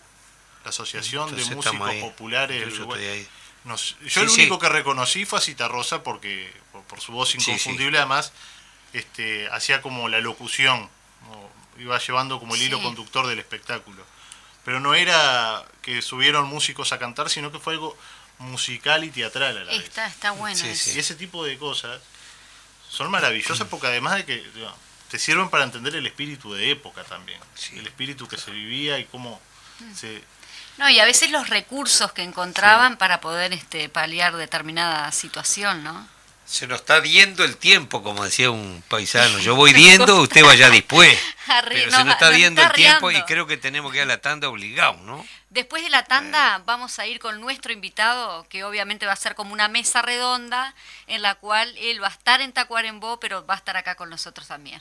[0.65, 2.01] la Asociación Entonces de Músicos ahí.
[2.01, 3.29] Populares Yo del Uruguay.
[3.65, 4.41] No yo Sí, el sí.
[4.41, 7.39] único que reconocí fue a Citarrosa porque por, por su voz sí.
[7.39, 8.33] inconfundible además
[8.93, 10.89] este, hacía como la locución,
[11.29, 11.51] ¿no?
[11.83, 14.05] iba llevando como el hilo conductor del espectáculo.
[14.65, 17.97] Pero no era que subieron músicos a cantar, sino que fue algo
[18.41, 19.85] musical y teatral a la vez.
[19.85, 20.91] está, está bueno Sí, eso.
[20.91, 20.97] sí.
[20.97, 22.01] Y ese tipo de cosas
[22.91, 24.75] son maravillosas porque además de que digo,
[25.11, 27.41] te sirven para entender el espíritu de época también.
[27.55, 27.79] Sí.
[27.79, 29.41] El espíritu que se vivía y cómo
[29.81, 29.95] Mm.
[29.95, 30.23] se...
[30.77, 36.07] No, y a veces los recursos que encontraban para poder este, paliar determinada situación, ¿no?
[36.51, 39.39] Se nos está diendo el tiempo, como decía un paisano.
[39.39, 41.17] Yo voy diendo, usted vaya después.
[41.69, 44.07] Pero no, se nos está diendo el tiempo y creo que tenemos que ir a
[44.07, 45.25] la tanda obligado, ¿no?
[45.49, 49.37] Después de la tanda vamos a ir con nuestro invitado, que obviamente va a ser
[49.37, 50.75] como una mesa redonda
[51.07, 54.11] en la cual él va a estar en Tacuarembó, pero va a estar acá con
[54.11, 54.81] nosotros también.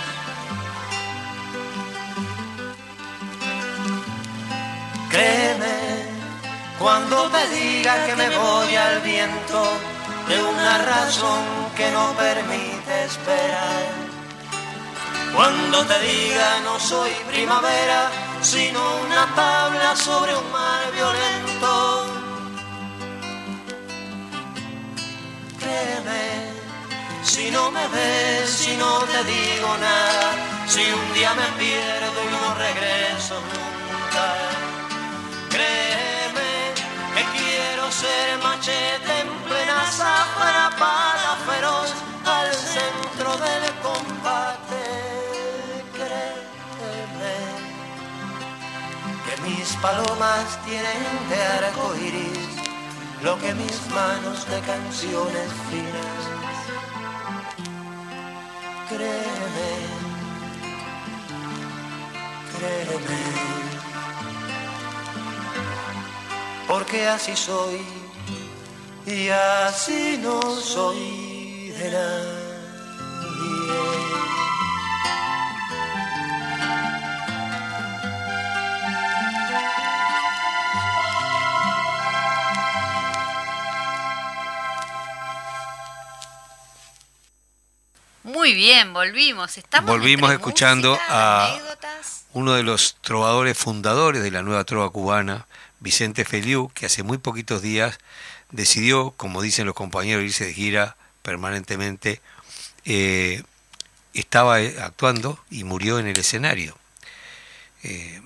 [5.11, 5.77] Créeme
[6.79, 9.61] cuando te diga que me voy al viento
[10.29, 11.43] de una razón
[11.75, 13.83] que no permite esperar.
[15.35, 18.09] Cuando te diga no soy primavera,
[18.41, 22.05] sino una tabla sobre un mar violento.
[25.59, 26.23] Créeme,
[27.23, 30.27] si no me ves, si no te digo nada,
[30.67, 33.80] si un día me pierdo y no regreso nunca.
[35.51, 36.53] Créeme
[37.15, 41.91] que quiero ser machete en plena zafra para feroz
[42.25, 44.83] al centro del combate.
[45.95, 47.37] Créeme
[49.25, 52.61] que mis palomas tienen de arco iris
[53.23, 56.21] lo que mis manos de canciones finas.
[58.89, 59.71] Créeme,
[62.57, 63.90] créeme,
[66.71, 67.81] porque así soy
[69.05, 72.41] y así no soy de nadie.
[88.23, 89.57] Muy bien, volvimos.
[89.57, 92.25] Estamos Volvimos escuchando música, a- anécdotas.
[92.33, 95.47] Uno de los trovadores fundadores de la nueva trova cubana,
[95.81, 97.97] Vicente Feliu, que hace muy poquitos días
[98.51, 102.21] decidió, como dicen los compañeros, irse de gira permanentemente.
[102.85, 103.43] Eh,
[104.13, 106.77] estaba eh, actuando y murió en el escenario.
[107.83, 108.21] Eh,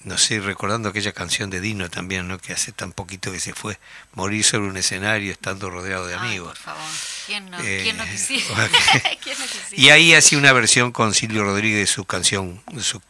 [0.00, 2.38] no sé, recordando aquella canción de Dino también, ¿no?
[2.38, 3.78] que hace tan poquito que se fue,
[4.12, 6.48] morir sobre un escenario estando rodeado de Ay, amigos.
[6.58, 6.82] por favor.
[7.26, 8.64] ¿Quién no, Eh, quién no quisiera?
[8.64, 8.70] ok.
[9.22, 9.82] ¿Quién no quisiera?
[9.82, 13.00] Y ahí hacía una versión con Silvio Rodríguez de su canción, de su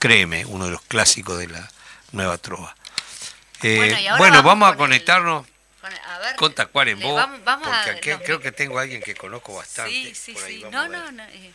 [0.00, 1.70] Créeme, uno de los clásicos de la
[2.12, 2.74] nueva trova.
[3.62, 5.46] Eh, Bueno, y ahora bueno, vamos vamos a con el- conectarnos
[5.80, 9.14] Con- a ver, con Tacuarembó, vamos- vamos porque aquí creo que tengo a alguien que
[9.14, 9.90] conozco bastante.
[9.92, 10.64] Sí, sí, por ahí sí.
[10.64, 10.98] vamos No, a ver.
[10.98, 11.22] no, no.
[11.24, 11.52] eh,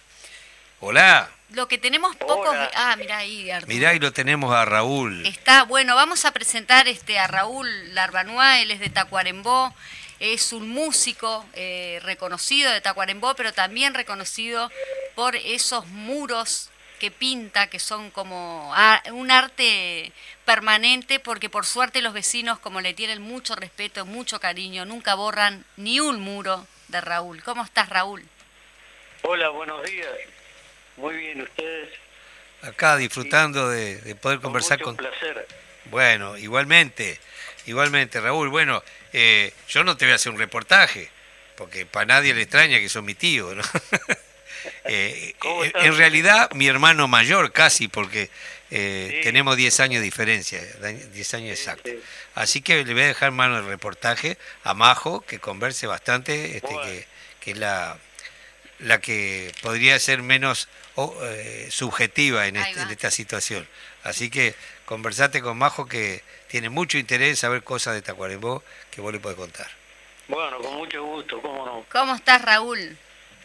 [0.82, 2.56] Hola, Lo que tenemos pocos...
[2.76, 3.74] Ah, mira ahí, Arturo.
[3.74, 5.26] mirá, y lo tenemos a Raúl.
[5.26, 9.74] Está, bueno, vamos a presentar este a Raúl Larbanua, él es de Tacuarembó,
[10.20, 14.70] es un músico eh, reconocido de Tacuarembó, pero también reconocido
[15.16, 18.74] por esos muros que pinta, que son como
[19.12, 20.12] un arte
[20.46, 25.66] permanente, porque por suerte los vecinos, como le tienen mucho respeto, mucho cariño, nunca borran
[25.78, 27.44] ni un muro de Raúl.
[27.44, 28.24] ¿Cómo estás, Raúl?
[29.24, 30.08] Hola, buenos días.
[30.98, 31.90] Muy bien, ustedes.
[32.62, 34.96] Acá disfrutando de, de poder Con conversar mucho con...
[34.98, 35.48] placer.
[35.86, 37.20] Bueno, igualmente,
[37.66, 38.50] igualmente, Raúl.
[38.50, 38.84] Bueno,
[39.14, 41.10] eh, yo no te voy a hacer un reportaje,
[41.58, 43.64] porque para nadie le extraña que son mi tío, ¿no?
[44.86, 48.30] Eh, ¿Cómo eh, en realidad, mi hermano mayor casi, porque
[48.72, 49.22] eh, Sí.
[49.24, 51.92] tenemos 10 años de diferencia, da- 10 años exactos.
[51.92, 52.00] sí.
[52.36, 56.74] Así que le voy a dejar mano el reportaje a Majo, que converse bastante, este,
[56.74, 56.82] Bueno.
[56.92, 57.08] que,
[57.40, 57.98] que es la,
[58.80, 63.68] la que podría ser menos oh, eh, subjetiva en, este- en esta situación.
[64.04, 64.54] Así que
[64.86, 69.20] conversate con Majo, que tiene mucho interés en saber cosas de Tacuarembó que vos le
[69.20, 69.70] podés contar.
[70.28, 71.86] Bueno, con mucho gusto, cómo no.
[71.92, 72.98] ¿Cómo estás, Raúl?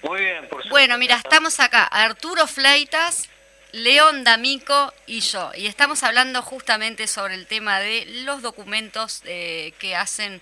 [0.03, 0.71] Muy bien, por supuesto.
[0.71, 3.29] Bueno, mira, estamos acá, Arturo Fleitas,
[3.73, 9.73] León D'Amico y yo, y estamos hablando justamente sobre el tema de los documentos eh,
[9.79, 10.41] que hacen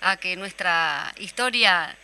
[0.00, 1.96] a que nuestra historia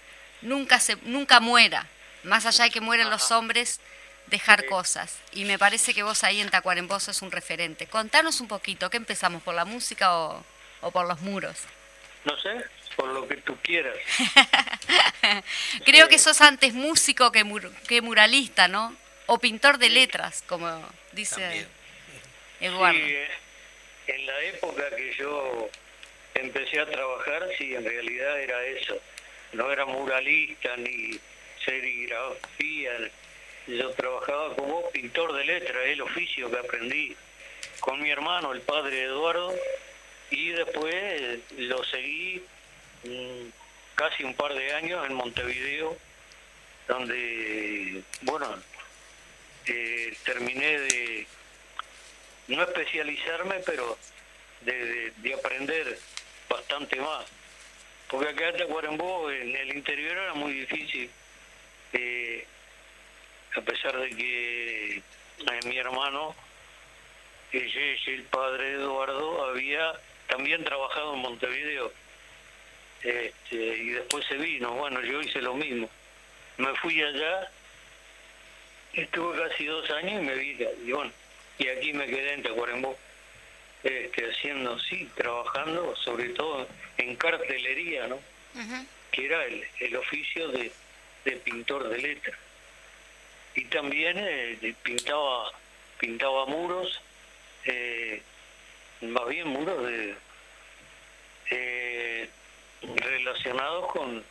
[0.43, 1.87] nunca se nunca muera,
[2.23, 3.81] más allá de que mueran los hombres,
[4.27, 5.19] dejar cosas.
[5.33, 7.87] Y me parece que vos ahí en Tacuarembó sos un referente.
[7.87, 10.45] Contanos un poquito, ¿qué empezamos, por la música o,
[10.81, 11.57] o por los muros?
[12.25, 12.65] No sé,
[12.99, 13.95] por lo que tú quieras.
[15.85, 18.95] Creo que sos antes músico que, mur- que muralista, ¿no?
[19.27, 20.67] O pintor de letras, como
[21.13, 21.69] dice También.
[22.61, 22.99] Eduardo.
[22.99, 23.29] Sí, eh,
[24.09, 25.71] en la época que yo
[26.35, 28.99] empecé a trabajar, sí, en realidad era eso.
[29.53, 31.19] No era muralista ni
[31.65, 32.91] serigrafía.
[33.69, 37.17] Yo trabajaba como pintor de letras, el oficio que aprendí
[37.79, 39.55] con mi hermano, el padre Eduardo,
[40.31, 42.43] y después lo seguí
[43.95, 45.97] casi un par de años en Montevideo,
[46.87, 48.55] donde, bueno,
[49.67, 51.27] eh, terminé de
[52.49, 53.99] no especializarme, pero
[54.63, 55.99] de, de- de aprender
[56.49, 57.27] bastante más.
[58.09, 61.11] Porque acá en Tacuarembó, en el interior, era muy difícil.
[61.93, 62.47] eh,
[63.57, 65.03] a pesar de que eh,
[65.65, 66.35] mi hermano,
[67.53, 69.93] el padre Eduardo, había
[70.29, 71.93] también trabajado en Montevideo.
[73.03, 74.73] Este, y después se vino.
[74.73, 75.89] Bueno, yo hice lo mismo.
[76.57, 77.51] Me fui allá
[78.93, 80.69] Estuve casi dos años y me vine.
[80.85, 81.13] Y bueno,
[81.59, 82.99] y aquí me quedé en Tacuarembó,
[83.85, 88.19] este, haciendo, sí, trabajando, sobre todo en cartelería, ¿no?
[89.13, 90.73] Que era el, el oficio de,
[91.25, 92.37] de pintor de letra.
[93.55, 95.53] Y también eh, pintaba,
[96.01, 97.01] pintaba muros,
[97.67, 98.21] eh,
[99.03, 100.15] más bien muros de,
[101.51, 102.29] eh,
[102.97, 104.25] relacionados con,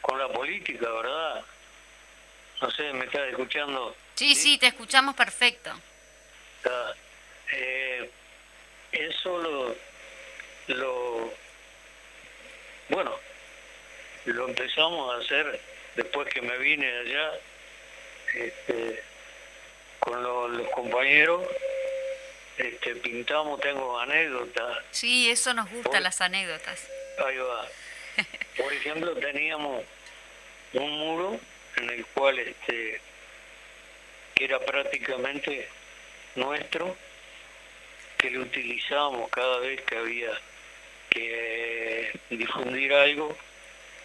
[0.00, 1.44] con la política, ¿verdad?
[2.60, 3.96] No sé, ¿me estás escuchando?
[4.14, 5.70] Sí, sí, te escuchamos perfecto.
[6.58, 6.94] Está.
[7.52, 8.10] Eh,
[8.92, 9.76] eso lo,
[10.76, 11.32] lo,
[12.90, 13.14] bueno,
[14.26, 15.60] lo empezamos a hacer
[15.96, 17.32] después que me vine allá,
[18.34, 19.02] este,
[20.00, 21.42] con lo- los compañeros,
[22.58, 26.86] este, pintamos, tengo anécdotas, Sí, eso nos gusta, las anécdotas.
[27.26, 27.66] Ahí va.
[28.56, 29.84] Por ejemplo, teníamos
[30.74, 31.40] un muro
[31.76, 33.00] en el cual este
[34.36, 35.68] era prácticamente
[36.34, 36.96] nuestro,
[38.16, 40.30] que lo utilizábamos cada vez que había
[41.10, 43.36] que difundir algo,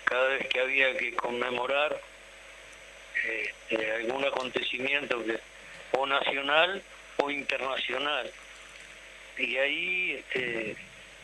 [0.04, 2.02] cada vez que había que conmemorar
[3.16, 5.40] este, algún acontecimiento que,
[5.92, 6.82] o nacional
[7.18, 8.32] o internacional.
[9.38, 10.76] Y ahí este,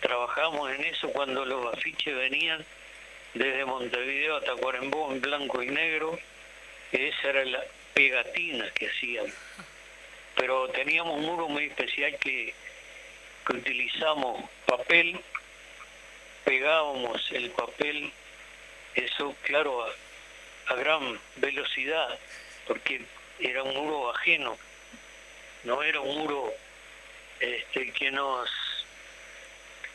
[0.02, 2.66] trabajamos en eso cuando los afiches venían
[3.34, 6.20] desde Montevideo hasta Cuarembó en blanco y negro.
[6.92, 9.32] Esa era la pegatina que hacíamos.
[10.36, 12.54] Pero teníamos un muro muy especial que,
[13.46, 15.20] que utilizamos papel,
[16.44, 18.12] pegábamos el papel,
[18.96, 22.20] eso claro, a, a gran velocidad,
[22.68, 23.02] porque
[23.40, 24.58] era un muro ajeno,
[25.64, 26.54] no era un muro
[27.40, 28.50] este, que nos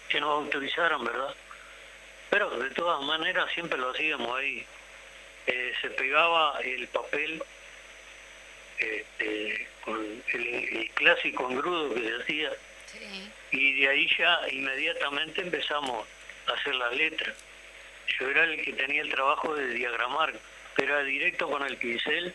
[0.09, 1.35] que nos autorizaran, ¿verdad?
[2.31, 4.65] Pero de todas maneras siempre lo hacíamos ahí.
[5.47, 7.43] Eh, se pegaba el papel
[8.79, 12.51] este, con el, el clásico engrudo que se hacía
[12.93, 13.31] Sí.
[13.51, 16.07] y de ahí ya inmediatamente empezamos
[16.47, 17.35] a hacer las letras.
[18.19, 20.33] Yo era el que tenía el trabajo de diagramar,
[20.79, 22.33] era directo con el pincel,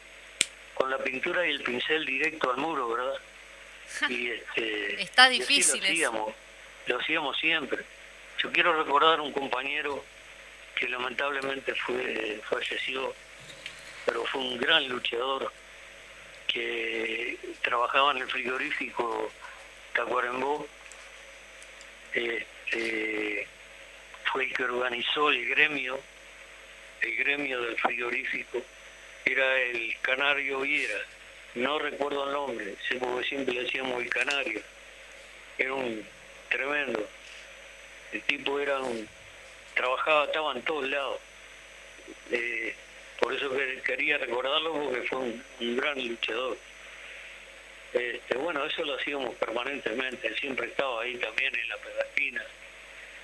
[0.76, 3.14] con la pintura y el pincel directo al muro, ¿verdad?
[4.10, 6.36] Y este, Está y así difícil eso.
[6.88, 7.84] Lo hacíamos siempre.
[8.40, 10.04] Yo quiero recordar un compañero
[10.76, 11.76] que lamentablemente
[12.50, 13.14] falleció,
[14.06, 15.52] pero fue un gran luchador
[16.48, 19.32] que trabajaba en el frigorífico
[19.94, 20.68] Tacuarembó,
[22.14, 23.48] este,
[24.32, 26.00] fue el que organizó el gremio,
[27.02, 28.62] el gremio del frigorífico,
[29.26, 31.00] era el Canario Viera,
[31.56, 32.76] no recuerdo el nombre,
[33.28, 34.62] siempre le decíamos el Canario,
[35.58, 36.06] era un
[36.52, 37.10] tremendo,
[38.12, 39.08] el tipo era un,
[39.74, 41.20] trabajaba, estaba en todos lados,
[42.32, 42.76] Eh,
[43.20, 45.43] por eso que- quería recordarlo porque fue un,
[45.78, 46.58] gran luchador.
[47.93, 52.43] Este, bueno, eso lo hacíamos permanentemente, siempre estaba ahí también en la pegatina,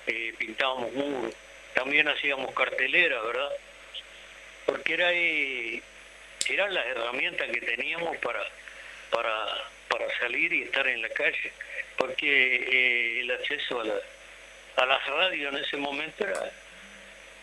[0.06, 1.34] eh, pintábamos muros,
[1.74, 3.50] también hacíamos cartelera, ¿verdad?
[4.66, 5.82] Porque era eh,
[6.48, 8.42] eran las herramientas que teníamos para,
[9.10, 11.52] para, para salir y estar en la calle,
[11.96, 12.26] porque
[12.56, 13.94] eh, el acceso a, la,
[14.76, 16.50] a las radios en ese momento era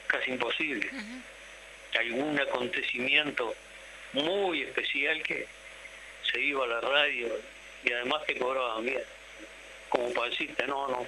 [0.07, 0.89] casi imposible.
[1.97, 3.55] Algún acontecimiento
[4.13, 5.47] muy especial que
[6.31, 7.29] se iba a la radio
[7.83, 9.01] y además te cobraban bien,
[9.89, 11.07] como para decirte, no, no,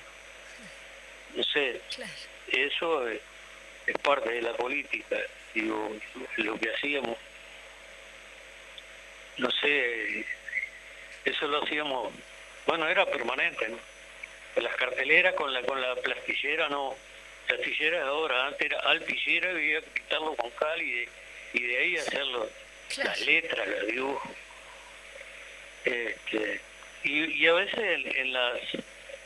[1.36, 2.12] no sé, Claro.
[2.52, 3.20] eso es,
[3.88, 5.18] es parte de la política,
[5.54, 5.96] digo,
[6.38, 7.18] lo que hacíamos,
[9.38, 10.26] no sé,
[11.30, 12.14] eso lo hacíamos,
[12.66, 13.78] bueno, era permanente, ¿no?
[14.62, 16.96] Las carteleras con la con la plastillera no,
[17.48, 21.10] plastillera de ahora, antes era alpillera y había que quitarlo con cal y de,
[21.54, 22.50] y de ahí hacerlo,
[22.90, 23.10] Claro.
[23.10, 24.32] las letras, los dibujos.
[25.86, 26.62] Este,
[27.04, 28.60] y, y a veces en, en las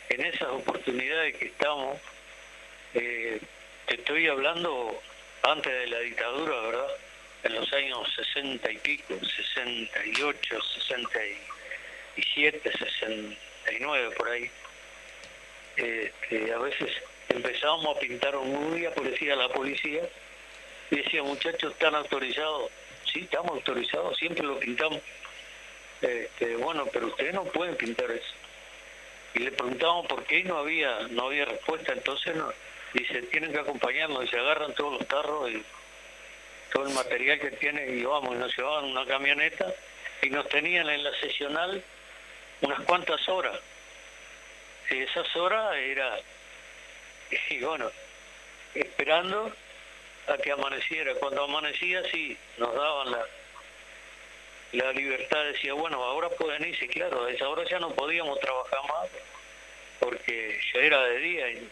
[0.09, 1.97] en esas oportunidades que estamos,
[2.93, 3.39] eh,
[3.87, 5.01] te estoy hablando
[5.43, 6.87] antes de la dictadura, ¿verdad?
[7.43, 10.59] En los años 60 y pico, 68,
[12.15, 14.49] 67, 69, por ahí.
[15.77, 16.91] Este, a veces
[17.29, 20.01] empezábamos a pintar un muro y aparecía la policía
[20.89, 22.71] y decía, muchachos, ¿están autorizados?
[23.11, 24.99] Sí, estamos autorizados, siempre lo pintamos.
[26.01, 28.33] Este, bueno, pero ustedes no pueden pintar eso.
[29.33, 32.51] Y le preguntamos por qué y no había, no había respuesta, entonces no,
[32.93, 35.63] dice, tienen que acompañarnos y se agarran todos los tarros y
[36.73, 39.73] todo el material que tienen y vamos, y nos llevaban una camioneta
[40.21, 41.83] y nos tenían en la sesional
[42.61, 43.59] unas cuantas horas.
[44.89, 46.19] Y esas horas era,
[47.49, 47.89] y bueno,
[48.73, 49.51] esperando
[50.27, 51.15] a que amaneciera.
[51.15, 53.25] Cuando amanecía, sí, nos daban la,
[54.73, 55.45] la libertad.
[55.45, 56.87] Decía, bueno, ahora pueden irse.
[56.87, 59.09] Claro, a esa hora ya no podíamos trabajar más
[60.01, 61.69] porque ya era de día y,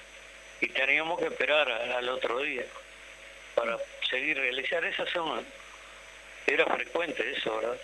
[0.61, 2.63] y teníamos que esperar al otro día
[3.55, 3.77] para
[4.07, 5.43] seguir realizar esas son
[6.45, 7.77] era frecuente eso verdad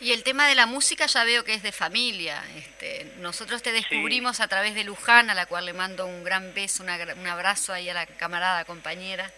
[0.00, 2.42] Y el tema de la música ya veo que es de familia.
[2.56, 6.54] Este, nosotros te descubrimos a través de Luján, a la cual le mando un gran
[6.54, 9.26] beso, una un abrazo ahí a la camarada, compañera.
[9.26, 9.32] ¿a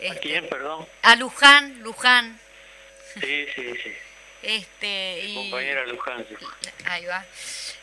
[0.00, 2.40] Este, quién perdón a Luján, Luján.
[3.20, 3.92] Sí, sí, sí.
[4.42, 6.26] Este, y, Compañera Luján.
[6.28, 6.34] sí.
[6.86, 7.24] Ahí va.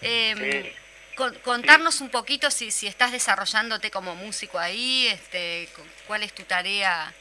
[0.01, 0.74] Sí.
[1.15, 6.34] con- contarnos un poquito si, si estás desarrollándote como músico ahí, este, cu- cuál es
[6.34, 7.13] tu tarea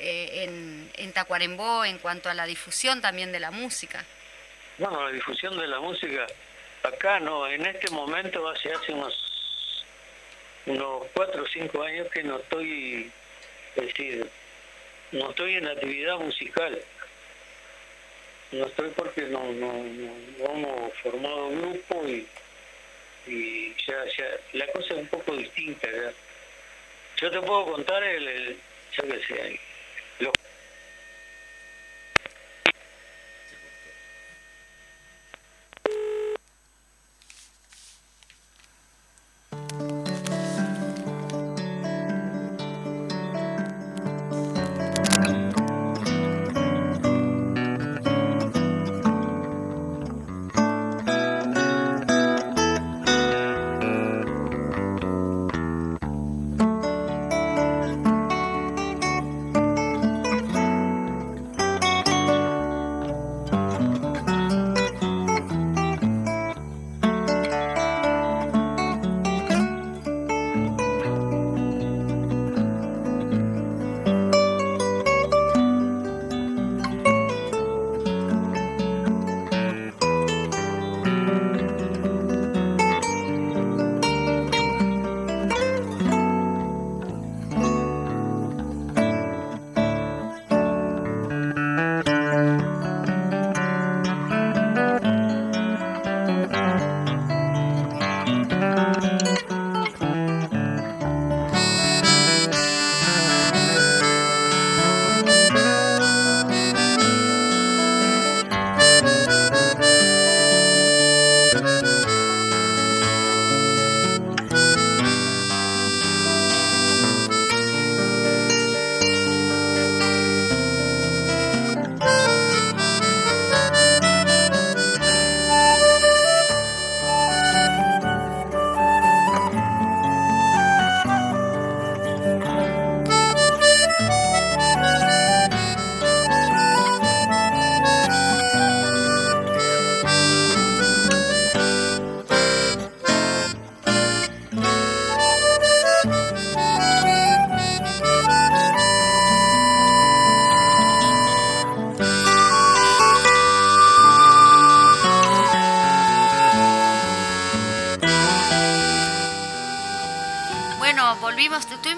[0.00, 4.04] eh, en, en Tacuarembó en cuanto a la difusión también de la música.
[4.78, 6.26] Bueno, la difusión de la música,
[6.82, 9.14] acá no, en este momento hace, hace unos,
[10.66, 13.10] unos cuatro o cinco años que no estoy,
[13.74, 14.28] es decir,
[15.12, 16.78] no estoy en actividad musical.
[18.52, 22.26] No estoy porque no, no, no, hemos formado grupo y,
[23.26, 26.12] y ya, ya, la cosa es un poco distinta ya.
[27.16, 28.56] Yo te puedo contar el, el
[28.92, 29.60] yo qué sé,
[30.20, 30.32] los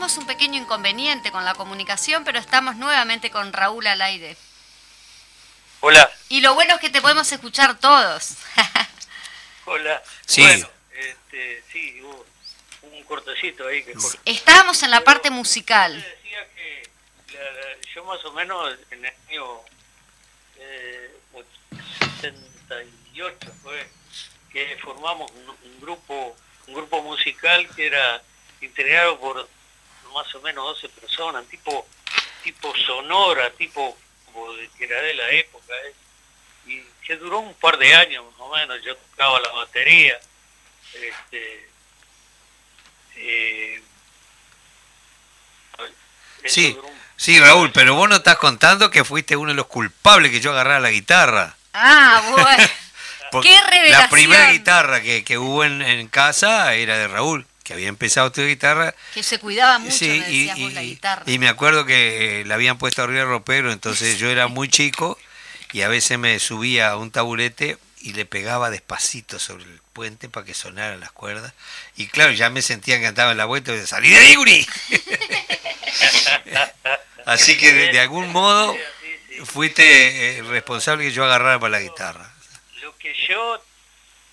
[0.09, 4.37] tuvimos un pequeño inconveniente con la comunicación, pero estamos nuevamente con Raúl al aire.
[5.81, 8.31] Hola, Y lo bueno es que te podemos escuchar todos.
[9.67, 10.03] hola.
[10.27, 10.41] Sí.
[10.43, 12.25] Bueno, este, sí, hubo
[12.83, 14.19] un cortecito ahí que cortó.
[14.25, 15.95] Estábamos en la parte musical.
[16.01, 16.91] decía que
[17.35, 19.45] la- la- yo más o menos en el año
[20.57, 21.15] eh,
[22.23, 23.87] 68 fue
[24.53, 26.35] que formamos un, un grupo
[26.67, 28.23] un grupo musical que era
[28.63, 29.49] integrado por
[30.23, 31.87] más o menos 12 personas, tipo
[32.43, 33.97] tipo sonora, tipo
[34.27, 35.95] como de, que era de la época, ¿eh?
[36.67, 40.19] y que duró un par de años más o menos, yo tocaba la batería,
[40.95, 41.69] este,
[43.17, 43.83] eh,
[46.47, 50.31] Sí, un- sí, Raúl, pero vos no estás contando que fuiste uno de los culpables
[50.31, 51.57] que yo agarrara la guitarra.
[51.75, 52.69] Ah, bueno.
[53.33, 54.01] Porque ¡Qué revelación!
[54.03, 58.33] La primera guitarra que, que hubo en, en casa era de Raúl, que había empezado
[58.33, 58.95] tu guitarra.
[59.13, 61.23] Que se cuidaba mucho, Sí, me y, vos, la guitarra.
[61.27, 65.19] y me acuerdo que la habían puesto arriba del ropero, entonces yo era muy chico
[65.73, 70.31] y a veces me subía a un taburete y le pegaba despacito sobre el puente
[70.31, 71.53] para que sonaran las cuerdas.
[71.95, 74.67] Y claro, ya me sentía que andaba en la vuelta y salí de ahí, guri".
[77.27, 78.75] Así que de, de algún modo
[79.45, 82.33] fuiste eh, responsable que yo agarrara para la guitarra.
[82.81, 83.63] Lo que yo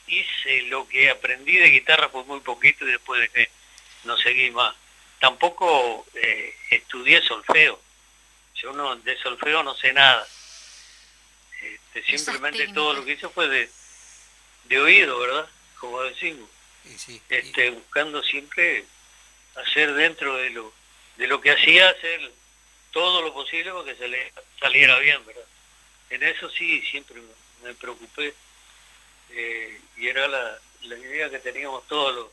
[0.07, 3.49] hice, lo que aprendí de guitarra fue muy poquito y después de que
[4.03, 4.75] no seguí más.
[5.19, 7.79] Tampoco eh, estudié solfeo.
[8.55, 10.25] Yo no de solfeo no sé nada.
[11.61, 13.69] Este, simplemente todo lo que hice fue de,
[14.65, 15.47] de oído, ¿verdad?
[15.79, 16.49] Como decimos.
[16.97, 18.85] Sí, Este, buscando siempre
[19.55, 20.73] hacer dentro de lo
[21.17, 22.31] de lo que hacía hacer
[22.91, 25.45] todo lo posible para que se le saliera bien, ¿verdad?
[26.09, 28.33] En eso sí siempre me, me preocupé
[29.31, 32.31] eh, y era la, idea que teníamos todos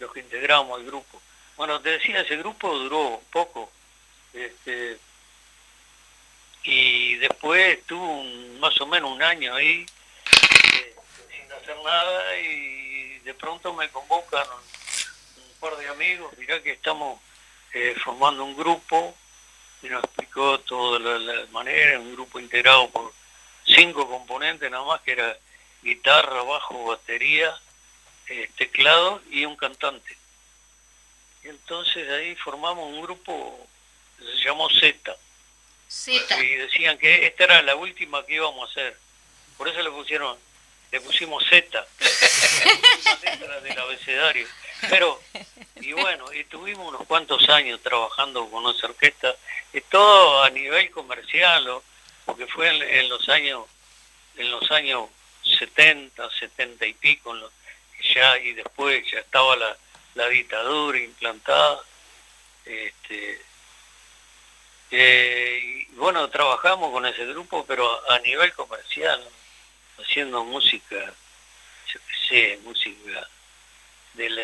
[0.00, 1.20] los, que integramos el grupo.
[1.56, 3.70] Bueno, te decía, ese grupo duró poco.
[4.32, 4.98] Este,
[6.64, 9.84] y después estuve un- más o menos un año ahí
[10.74, 10.96] eh,
[11.30, 16.72] sin hacer nada y de pronto me convocan un, un par de amigos, mirá que
[16.72, 17.20] estamos
[17.74, 19.14] eh, formando un grupo
[19.82, 23.12] y nos explicó toda la, la manera, un grupo integrado por
[23.66, 25.36] cinco componentes nada más, que era
[25.82, 27.54] guitarra, bajo, batería,
[28.28, 30.16] eh, teclado y un cantante.
[31.44, 33.66] Y entonces ahí formamos un grupo
[34.18, 35.16] que se llamó Z.
[35.88, 36.42] Z.
[36.42, 38.96] Y decían que esta era la última que íbamos a hacer.
[39.58, 40.38] Por eso le pusieron,
[40.90, 41.68] le pusimos Z.
[42.00, 44.46] la última letra del abecedario.
[44.88, 45.20] Pero,
[45.76, 49.34] y bueno, y tuvimos unos cuantos años trabajando con esa orquesta,
[49.72, 51.82] y todo a nivel comercial,
[52.24, 53.66] porque fue en, en los años,
[54.36, 55.08] en los años
[55.42, 57.52] 70, 70 y pico, en los-
[58.14, 59.76] ya, y después ya estaba la,
[60.14, 61.80] la dictadura implantada.
[62.64, 63.40] Este,
[64.90, 69.22] eh, y bueno, trabajamos con ese grupo, pero a nivel comercial,
[69.98, 70.96] haciendo música,
[71.92, 73.28] yo qué sé, música
[74.14, 74.42] de, la-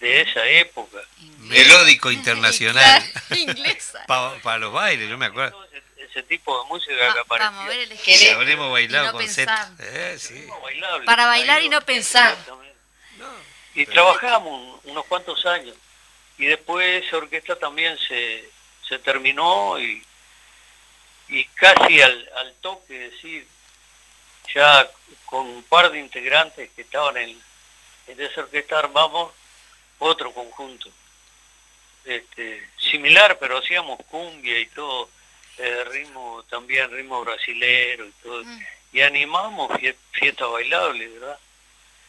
[0.00, 0.98] de esa época.
[1.38, 3.02] Melódico internacional.
[3.30, 4.04] Inglesa.
[4.06, 5.66] Para los bailes, no me acuerdo.
[6.10, 7.26] Ese, tipo de música que Pa- aparecía.
[7.28, 8.36] Para mover el Si esqueleto.
[8.40, 9.68] habremos bailado y no con pensar.
[9.78, 10.44] Eh, sí.
[10.46, 11.04] No, bailable.
[11.06, 12.36] Para bailar y no pensar.
[13.74, 15.74] Y trabajamos un- unos cuantos años.
[16.38, 18.48] Y después esa orquesta también se,
[18.88, 20.02] se terminó y,
[21.28, 23.46] y casi al, al toque, es decir,
[24.54, 24.88] ya
[25.26, 27.40] con un par de integrantes que estaban en,
[28.06, 29.32] en esa orquesta armamos
[29.98, 30.88] otro conjunto.
[32.04, 35.10] Este, similar, pero hacíamos cumbia y todo,
[35.58, 38.44] eh, ritmo, también ritmo brasilero y todo.
[38.44, 38.60] Mm.
[38.92, 41.38] Y animamos fie- fiestas bailables, ¿verdad?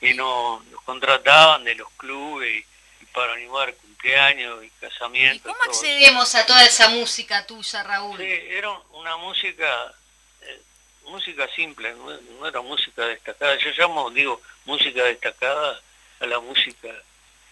[0.02, 2.66] y nos, nos contrataban de los clubes y,
[3.04, 5.42] y para animar cumpleaños y ¿Y casamientos.
[5.42, 5.70] cómo todo.
[5.72, 8.18] accedemos a toda esa música tuya, Raúl?
[8.18, 9.94] Sí, era una música
[10.42, 10.62] eh,
[11.04, 13.58] música simple, no, no era música destacada.
[13.58, 15.82] Yo llamo, digo, música destacada
[16.22, 16.88] a la música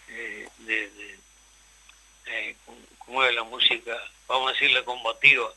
[0.08, 1.18] eh, de, de
[2.26, 2.56] eh,
[2.98, 3.94] como es la música,
[4.26, 5.52] vamos a decirle combativa.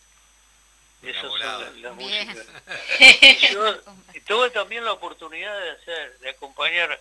[1.04, 1.40] Esas son
[1.82, 2.46] las, músicas.
[3.00, 3.82] Y yo
[4.28, 7.00] tuve también la oportunidad de hacer, de acompañar,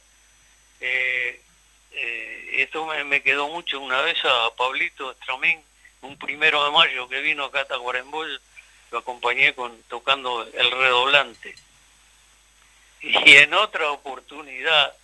[0.80, 1.42] eh,
[1.92, 5.62] eh, esto me, me quedó mucho una vez a Pablito Estramín,
[6.02, 8.24] un primero de mayo que vino acá a Tacuarembó,
[8.90, 11.54] lo acompañé con tocando el redoblante.
[13.02, 14.94] Y en otra oportunidad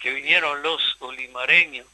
[0.00, 1.86] que vinieron los olimareños,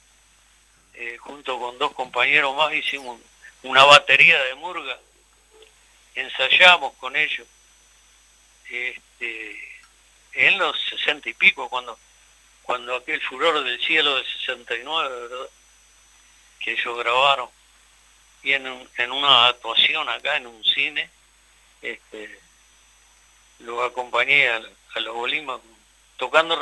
[0.95, 3.21] eh, junto con dos compañeros más, hicimos
[3.63, 4.99] una batería de murga,
[6.15, 7.47] ensayamos con ellos
[8.71, 9.81] este,
[10.35, 11.99] en los sesenta y pico, cuando,
[12.63, 15.49] cuando aquel furor del cielo del 69, ¿verdad?
[16.61, 17.49] Que ellos grabaron.
[18.43, 21.11] Y en, en una actuación acá en un cine,
[21.83, 22.39] este,
[23.61, 24.63] los acompañé a,
[24.95, 25.61] a los Bolimas
[26.17, 26.57] tocando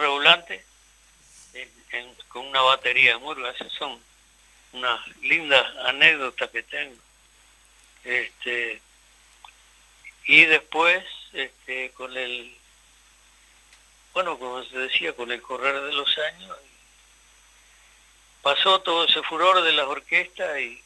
[1.92, 3.54] en- con una batería de murga.
[3.78, 4.00] Son
[4.72, 6.96] unas lindas anécdotas que tengo.
[8.04, 8.80] Este,
[10.28, 11.02] y después,
[11.32, 12.54] este, con el,
[14.12, 16.54] bueno, como se decía, con el correr de los años,
[18.42, 20.82] pasó todo ese furor de las orquestas y,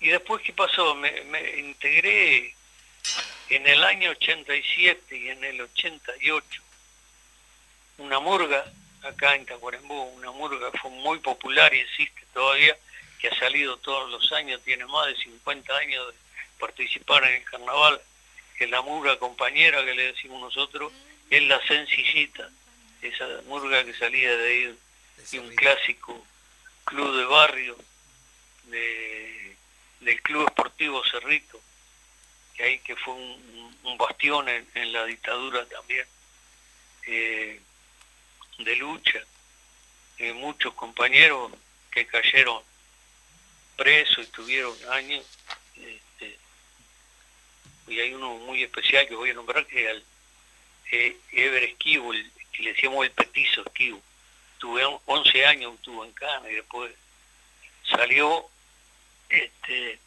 [0.00, 0.96] y después, ¿qué pasó?
[0.96, 2.56] Me, me integré
[3.50, 6.62] en el año 87 y en el 88
[7.98, 8.64] una murga
[9.04, 12.76] acá en Tacuarembó, una murga fue muy popular y existe todavía,
[13.20, 16.29] que ha salido todos los años, tiene más de 50 años de
[16.60, 18.00] participar en el carnaval,
[18.56, 20.92] que la murga compañera que le decimos nosotros,
[21.30, 22.48] es la sencillita,
[23.02, 24.78] esa murga que salía de ahí
[25.32, 26.24] y un clásico
[26.84, 27.76] club de barrio
[28.64, 29.56] de-
[30.00, 31.60] del Club Esportivo Cerrito,
[32.54, 36.06] que ahí que fue un, un bastión en, en la dictadura también,
[37.06, 37.60] eh,
[38.58, 39.20] de lucha.
[40.18, 41.50] Eh, muchos compañeros
[41.90, 42.62] que cayeron
[43.76, 45.24] presos y tuvieron años,
[47.90, 50.04] y hay uno muy especial que voy a nombrar, que es el
[50.92, 52.12] eh, Ever Esquivo,
[52.52, 54.00] que le decíamos el petizo Esquivo.
[54.58, 56.92] Tuve on- 11 años, estuvo en Cana y después
[57.90, 58.46] salió
[59.28, 59.98] este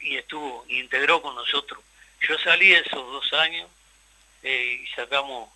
[0.00, 1.82] y estuvo, y integró con nosotros.
[2.28, 3.68] Yo salí esos dos años
[4.42, 5.48] eh, y sacamos,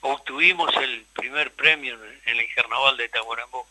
[0.00, 1.94] obtuvimos el primer premio
[2.24, 3.66] en, el carnaval de Tahuarambó.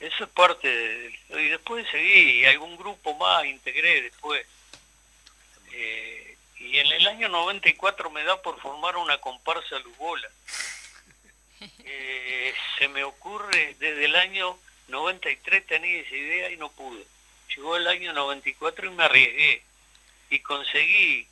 [0.00, 4.44] Eso es parte de, y después seguí, y algún grupo más integré después.
[5.72, 10.28] Eh, y en el año 94 me da por formar una comparsa Lugola.
[11.84, 14.58] Eh, se me ocurre desde el año
[14.88, 17.06] 93 tenía esa idea y no pude.
[17.54, 19.62] Llegó el año 94 y me arriesgué.
[20.30, 21.28] y conseguí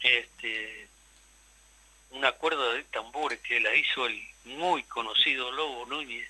[0.00, 0.88] este
[2.10, 6.28] una cuerda de tambores que la hizo el muy conocido Lobo Núñez,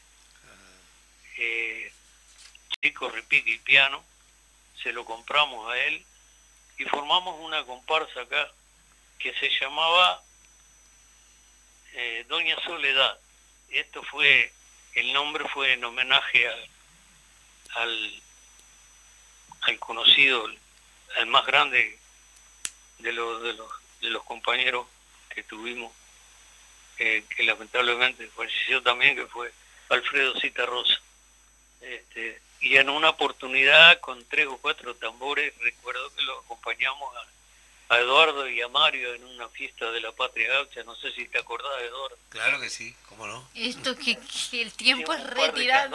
[1.38, 1.92] eh,
[2.82, 4.02] chico repique y piano,
[4.82, 6.04] se lo compramos a él
[6.78, 8.50] y formamos una comparsa acá
[9.18, 10.22] que se llamaba
[11.94, 13.18] eh, Doña Soledad.
[13.70, 14.52] Esto fue,
[14.94, 16.48] el nombre fue en homenaje
[17.74, 18.22] al,
[19.62, 20.46] al conocido,
[21.16, 21.98] al más grande
[22.98, 23.70] de los, de los,
[24.00, 24.86] de los compañeros
[25.30, 25.92] que tuvimos,
[26.98, 29.52] eh, que lamentablemente falleció también, que fue
[29.88, 31.00] Alfredo Citarrosa.
[31.80, 37.08] Este, y en una oportunidad con tres o cuatro tambores, recuerdo que lo acompañamos
[37.88, 41.12] a, a Eduardo y a Mario en una fiesta de la Patria Gaucha, no sé
[41.12, 42.16] si te acordás, Eduardo.
[42.30, 43.48] Claro que sí, ¿cómo no?
[43.54, 44.18] Esto que,
[44.50, 45.94] que el tiempo es retirado.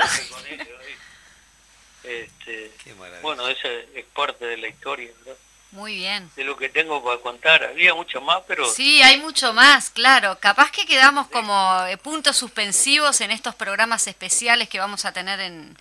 [2.03, 3.21] Este, Qué maravilla.
[3.21, 5.37] bueno, esa es parte de la historia, ¿verdad?
[5.71, 6.29] Muy bien.
[6.35, 7.63] de lo que tengo para contar.
[7.63, 10.37] Había mucho más, pero Sí, hay mucho más, claro.
[10.39, 15.39] Capaz que quedamos como eh, puntos suspensivos en estos programas especiales que vamos a tener
[15.39, 15.77] en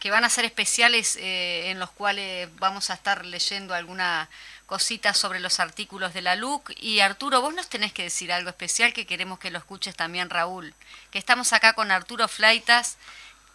[0.00, 4.28] que van a ser especiales eh, en los cuales vamos a estar leyendo alguna
[4.64, 6.72] cosita sobre los artículos de la LUC.
[6.80, 10.30] Y Arturo, vos nos tenés que decir algo especial que queremos que lo escuches también,
[10.30, 10.74] Raúl.
[11.10, 12.96] Que estamos acá con Arturo Flaitas,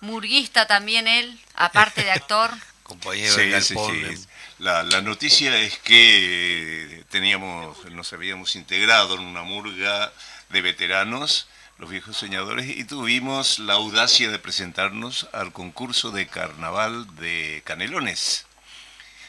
[0.02, 2.52] murguista también él, aparte de actor.
[2.84, 4.26] Compañero de Sí, sí.
[4.60, 10.14] La, la noticia es que teníamos, nos habíamos integrado en una murga
[10.50, 11.48] de veteranos,
[11.78, 18.46] los viejos soñadores, y tuvimos la audacia de presentarnos al concurso de carnaval de Canelones.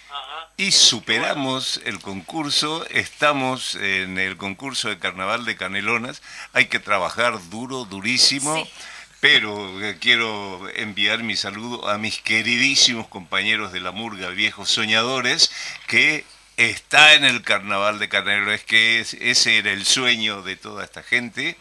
[0.09, 6.22] ajá, Y superamos el concurso, estamos en el concurso de carnaval de Canelonas,
[6.53, 8.70] hay que trabajar duro, durísimo, Sí.
[9.20, 15.51] pero eh, quiero enviar mi saludo a mis queridísimos compañeros de la Murga, viejos soñadores,
[15.88, 16.24] que
[16.57, 21.02] está en el carnaval de Canelones, que es- ese era el sueño de toda esta
[21.02, 21.57] gente.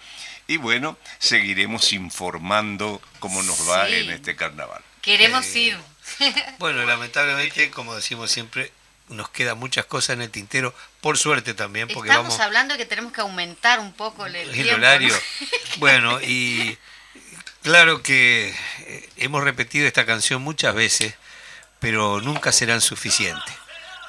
[0.48, 3.96] Y bueno, seguiremos informando cómo nos va Sí.
[3.96, 4.82] en este carnaval.
[5.02, 5.78] Queremos Eh, ir.
[6.60, 8.72] Bueno, lamentablemente, como decimos siempre,
[9.10, 12.78] nos quedan muchas cosas en el tintero, por suerte también, porque Estamos vamos hablando de
[12.80, 15.16] que tenemos que aumentar un poco el, el horario.
[15.78, 16.78] Bueno, y
[17.64, 21.16] claro que eh, hemos repetido esta canción muchas veces,
[21.80, 23.54] pero nunca serán suficientes.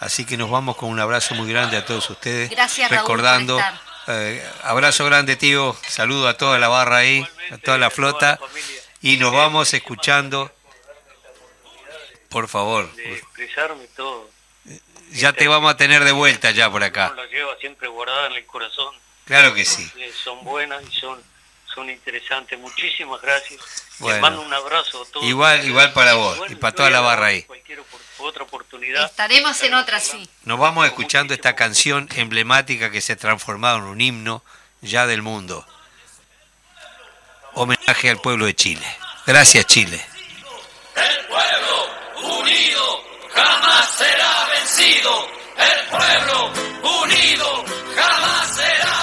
[0.00, 2.50] Así que nos vamos con un abrazo muy grande a todos ustedes.
[2.50, 3.58] Gracias, Raúl, por recordando.
[3.58, 3.80] estar.
[4.08, 5.76] eh, abrazo grande, tío.
[5.88, 8.38] Saludo a toda la barra ahí, a toda la flota.
[9.00, 10.50] Y nos vamos escuchando.
[12.28, 14.28] Por favor, de expresarme todo.
[15.12, 17.12] ya te vamos a tener de vuelta ya por acá.
[17.16, 18.94] la lleva siempre guardada en el corazón.
[19.24, 19.90] Claro que sí.
[20.22, 21.22] Son buenas y son
[21.74, 22.58] son interesantes.
[22.58, 23.60] Muchísimas gracias.
[23.98, 24.14] Bueno.
[24.16, 25.26] Les mando un abrazo a todos.
[25.26, 27.42] Igual- igual para vos Bueno, y para toda la barra ahí.
[27.44, 29.04] Cualquier opor- otra oportunidad.
[29.06, 30.28] Estaremos en otra, sí.
[30.44, 34.42] Nos vamos escuchando esta canción emblemática que se ha transformado en un himno
[34.82, 35.66] ya del mundo.
[37.54, 38.86] Homenaje al pueblo de Chile.
[39.26, 40.04] Gracias, Chile.
[40.94, 43.02] El pueblo unido
[43.34, 45.28] jamás será vencido.
[45.56, 46.52] El pueblo
[47.02, 47.64] unido
[47.96, 48.95] jamás será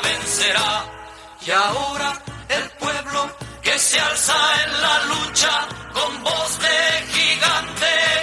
[0.00, 0.84] vencerá.
[1.46, 3.30] Y ahora el pueblo
[3.62, 8.17] que se alza en la lucha con voz de gigante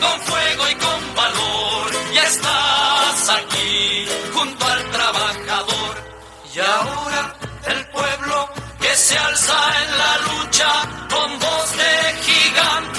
[0.00, 1.86] con fuego y con valor.
[2.14, 5.94] Ya estás aquí junto al trabajador.
[6.54, 7.34] Y ahora
[7.66, 8.48] el pueblo
[8.80, 10.70] que se alza en la lucha
[11.10, 11.92] con voz de
[12.26, 12.95] gigante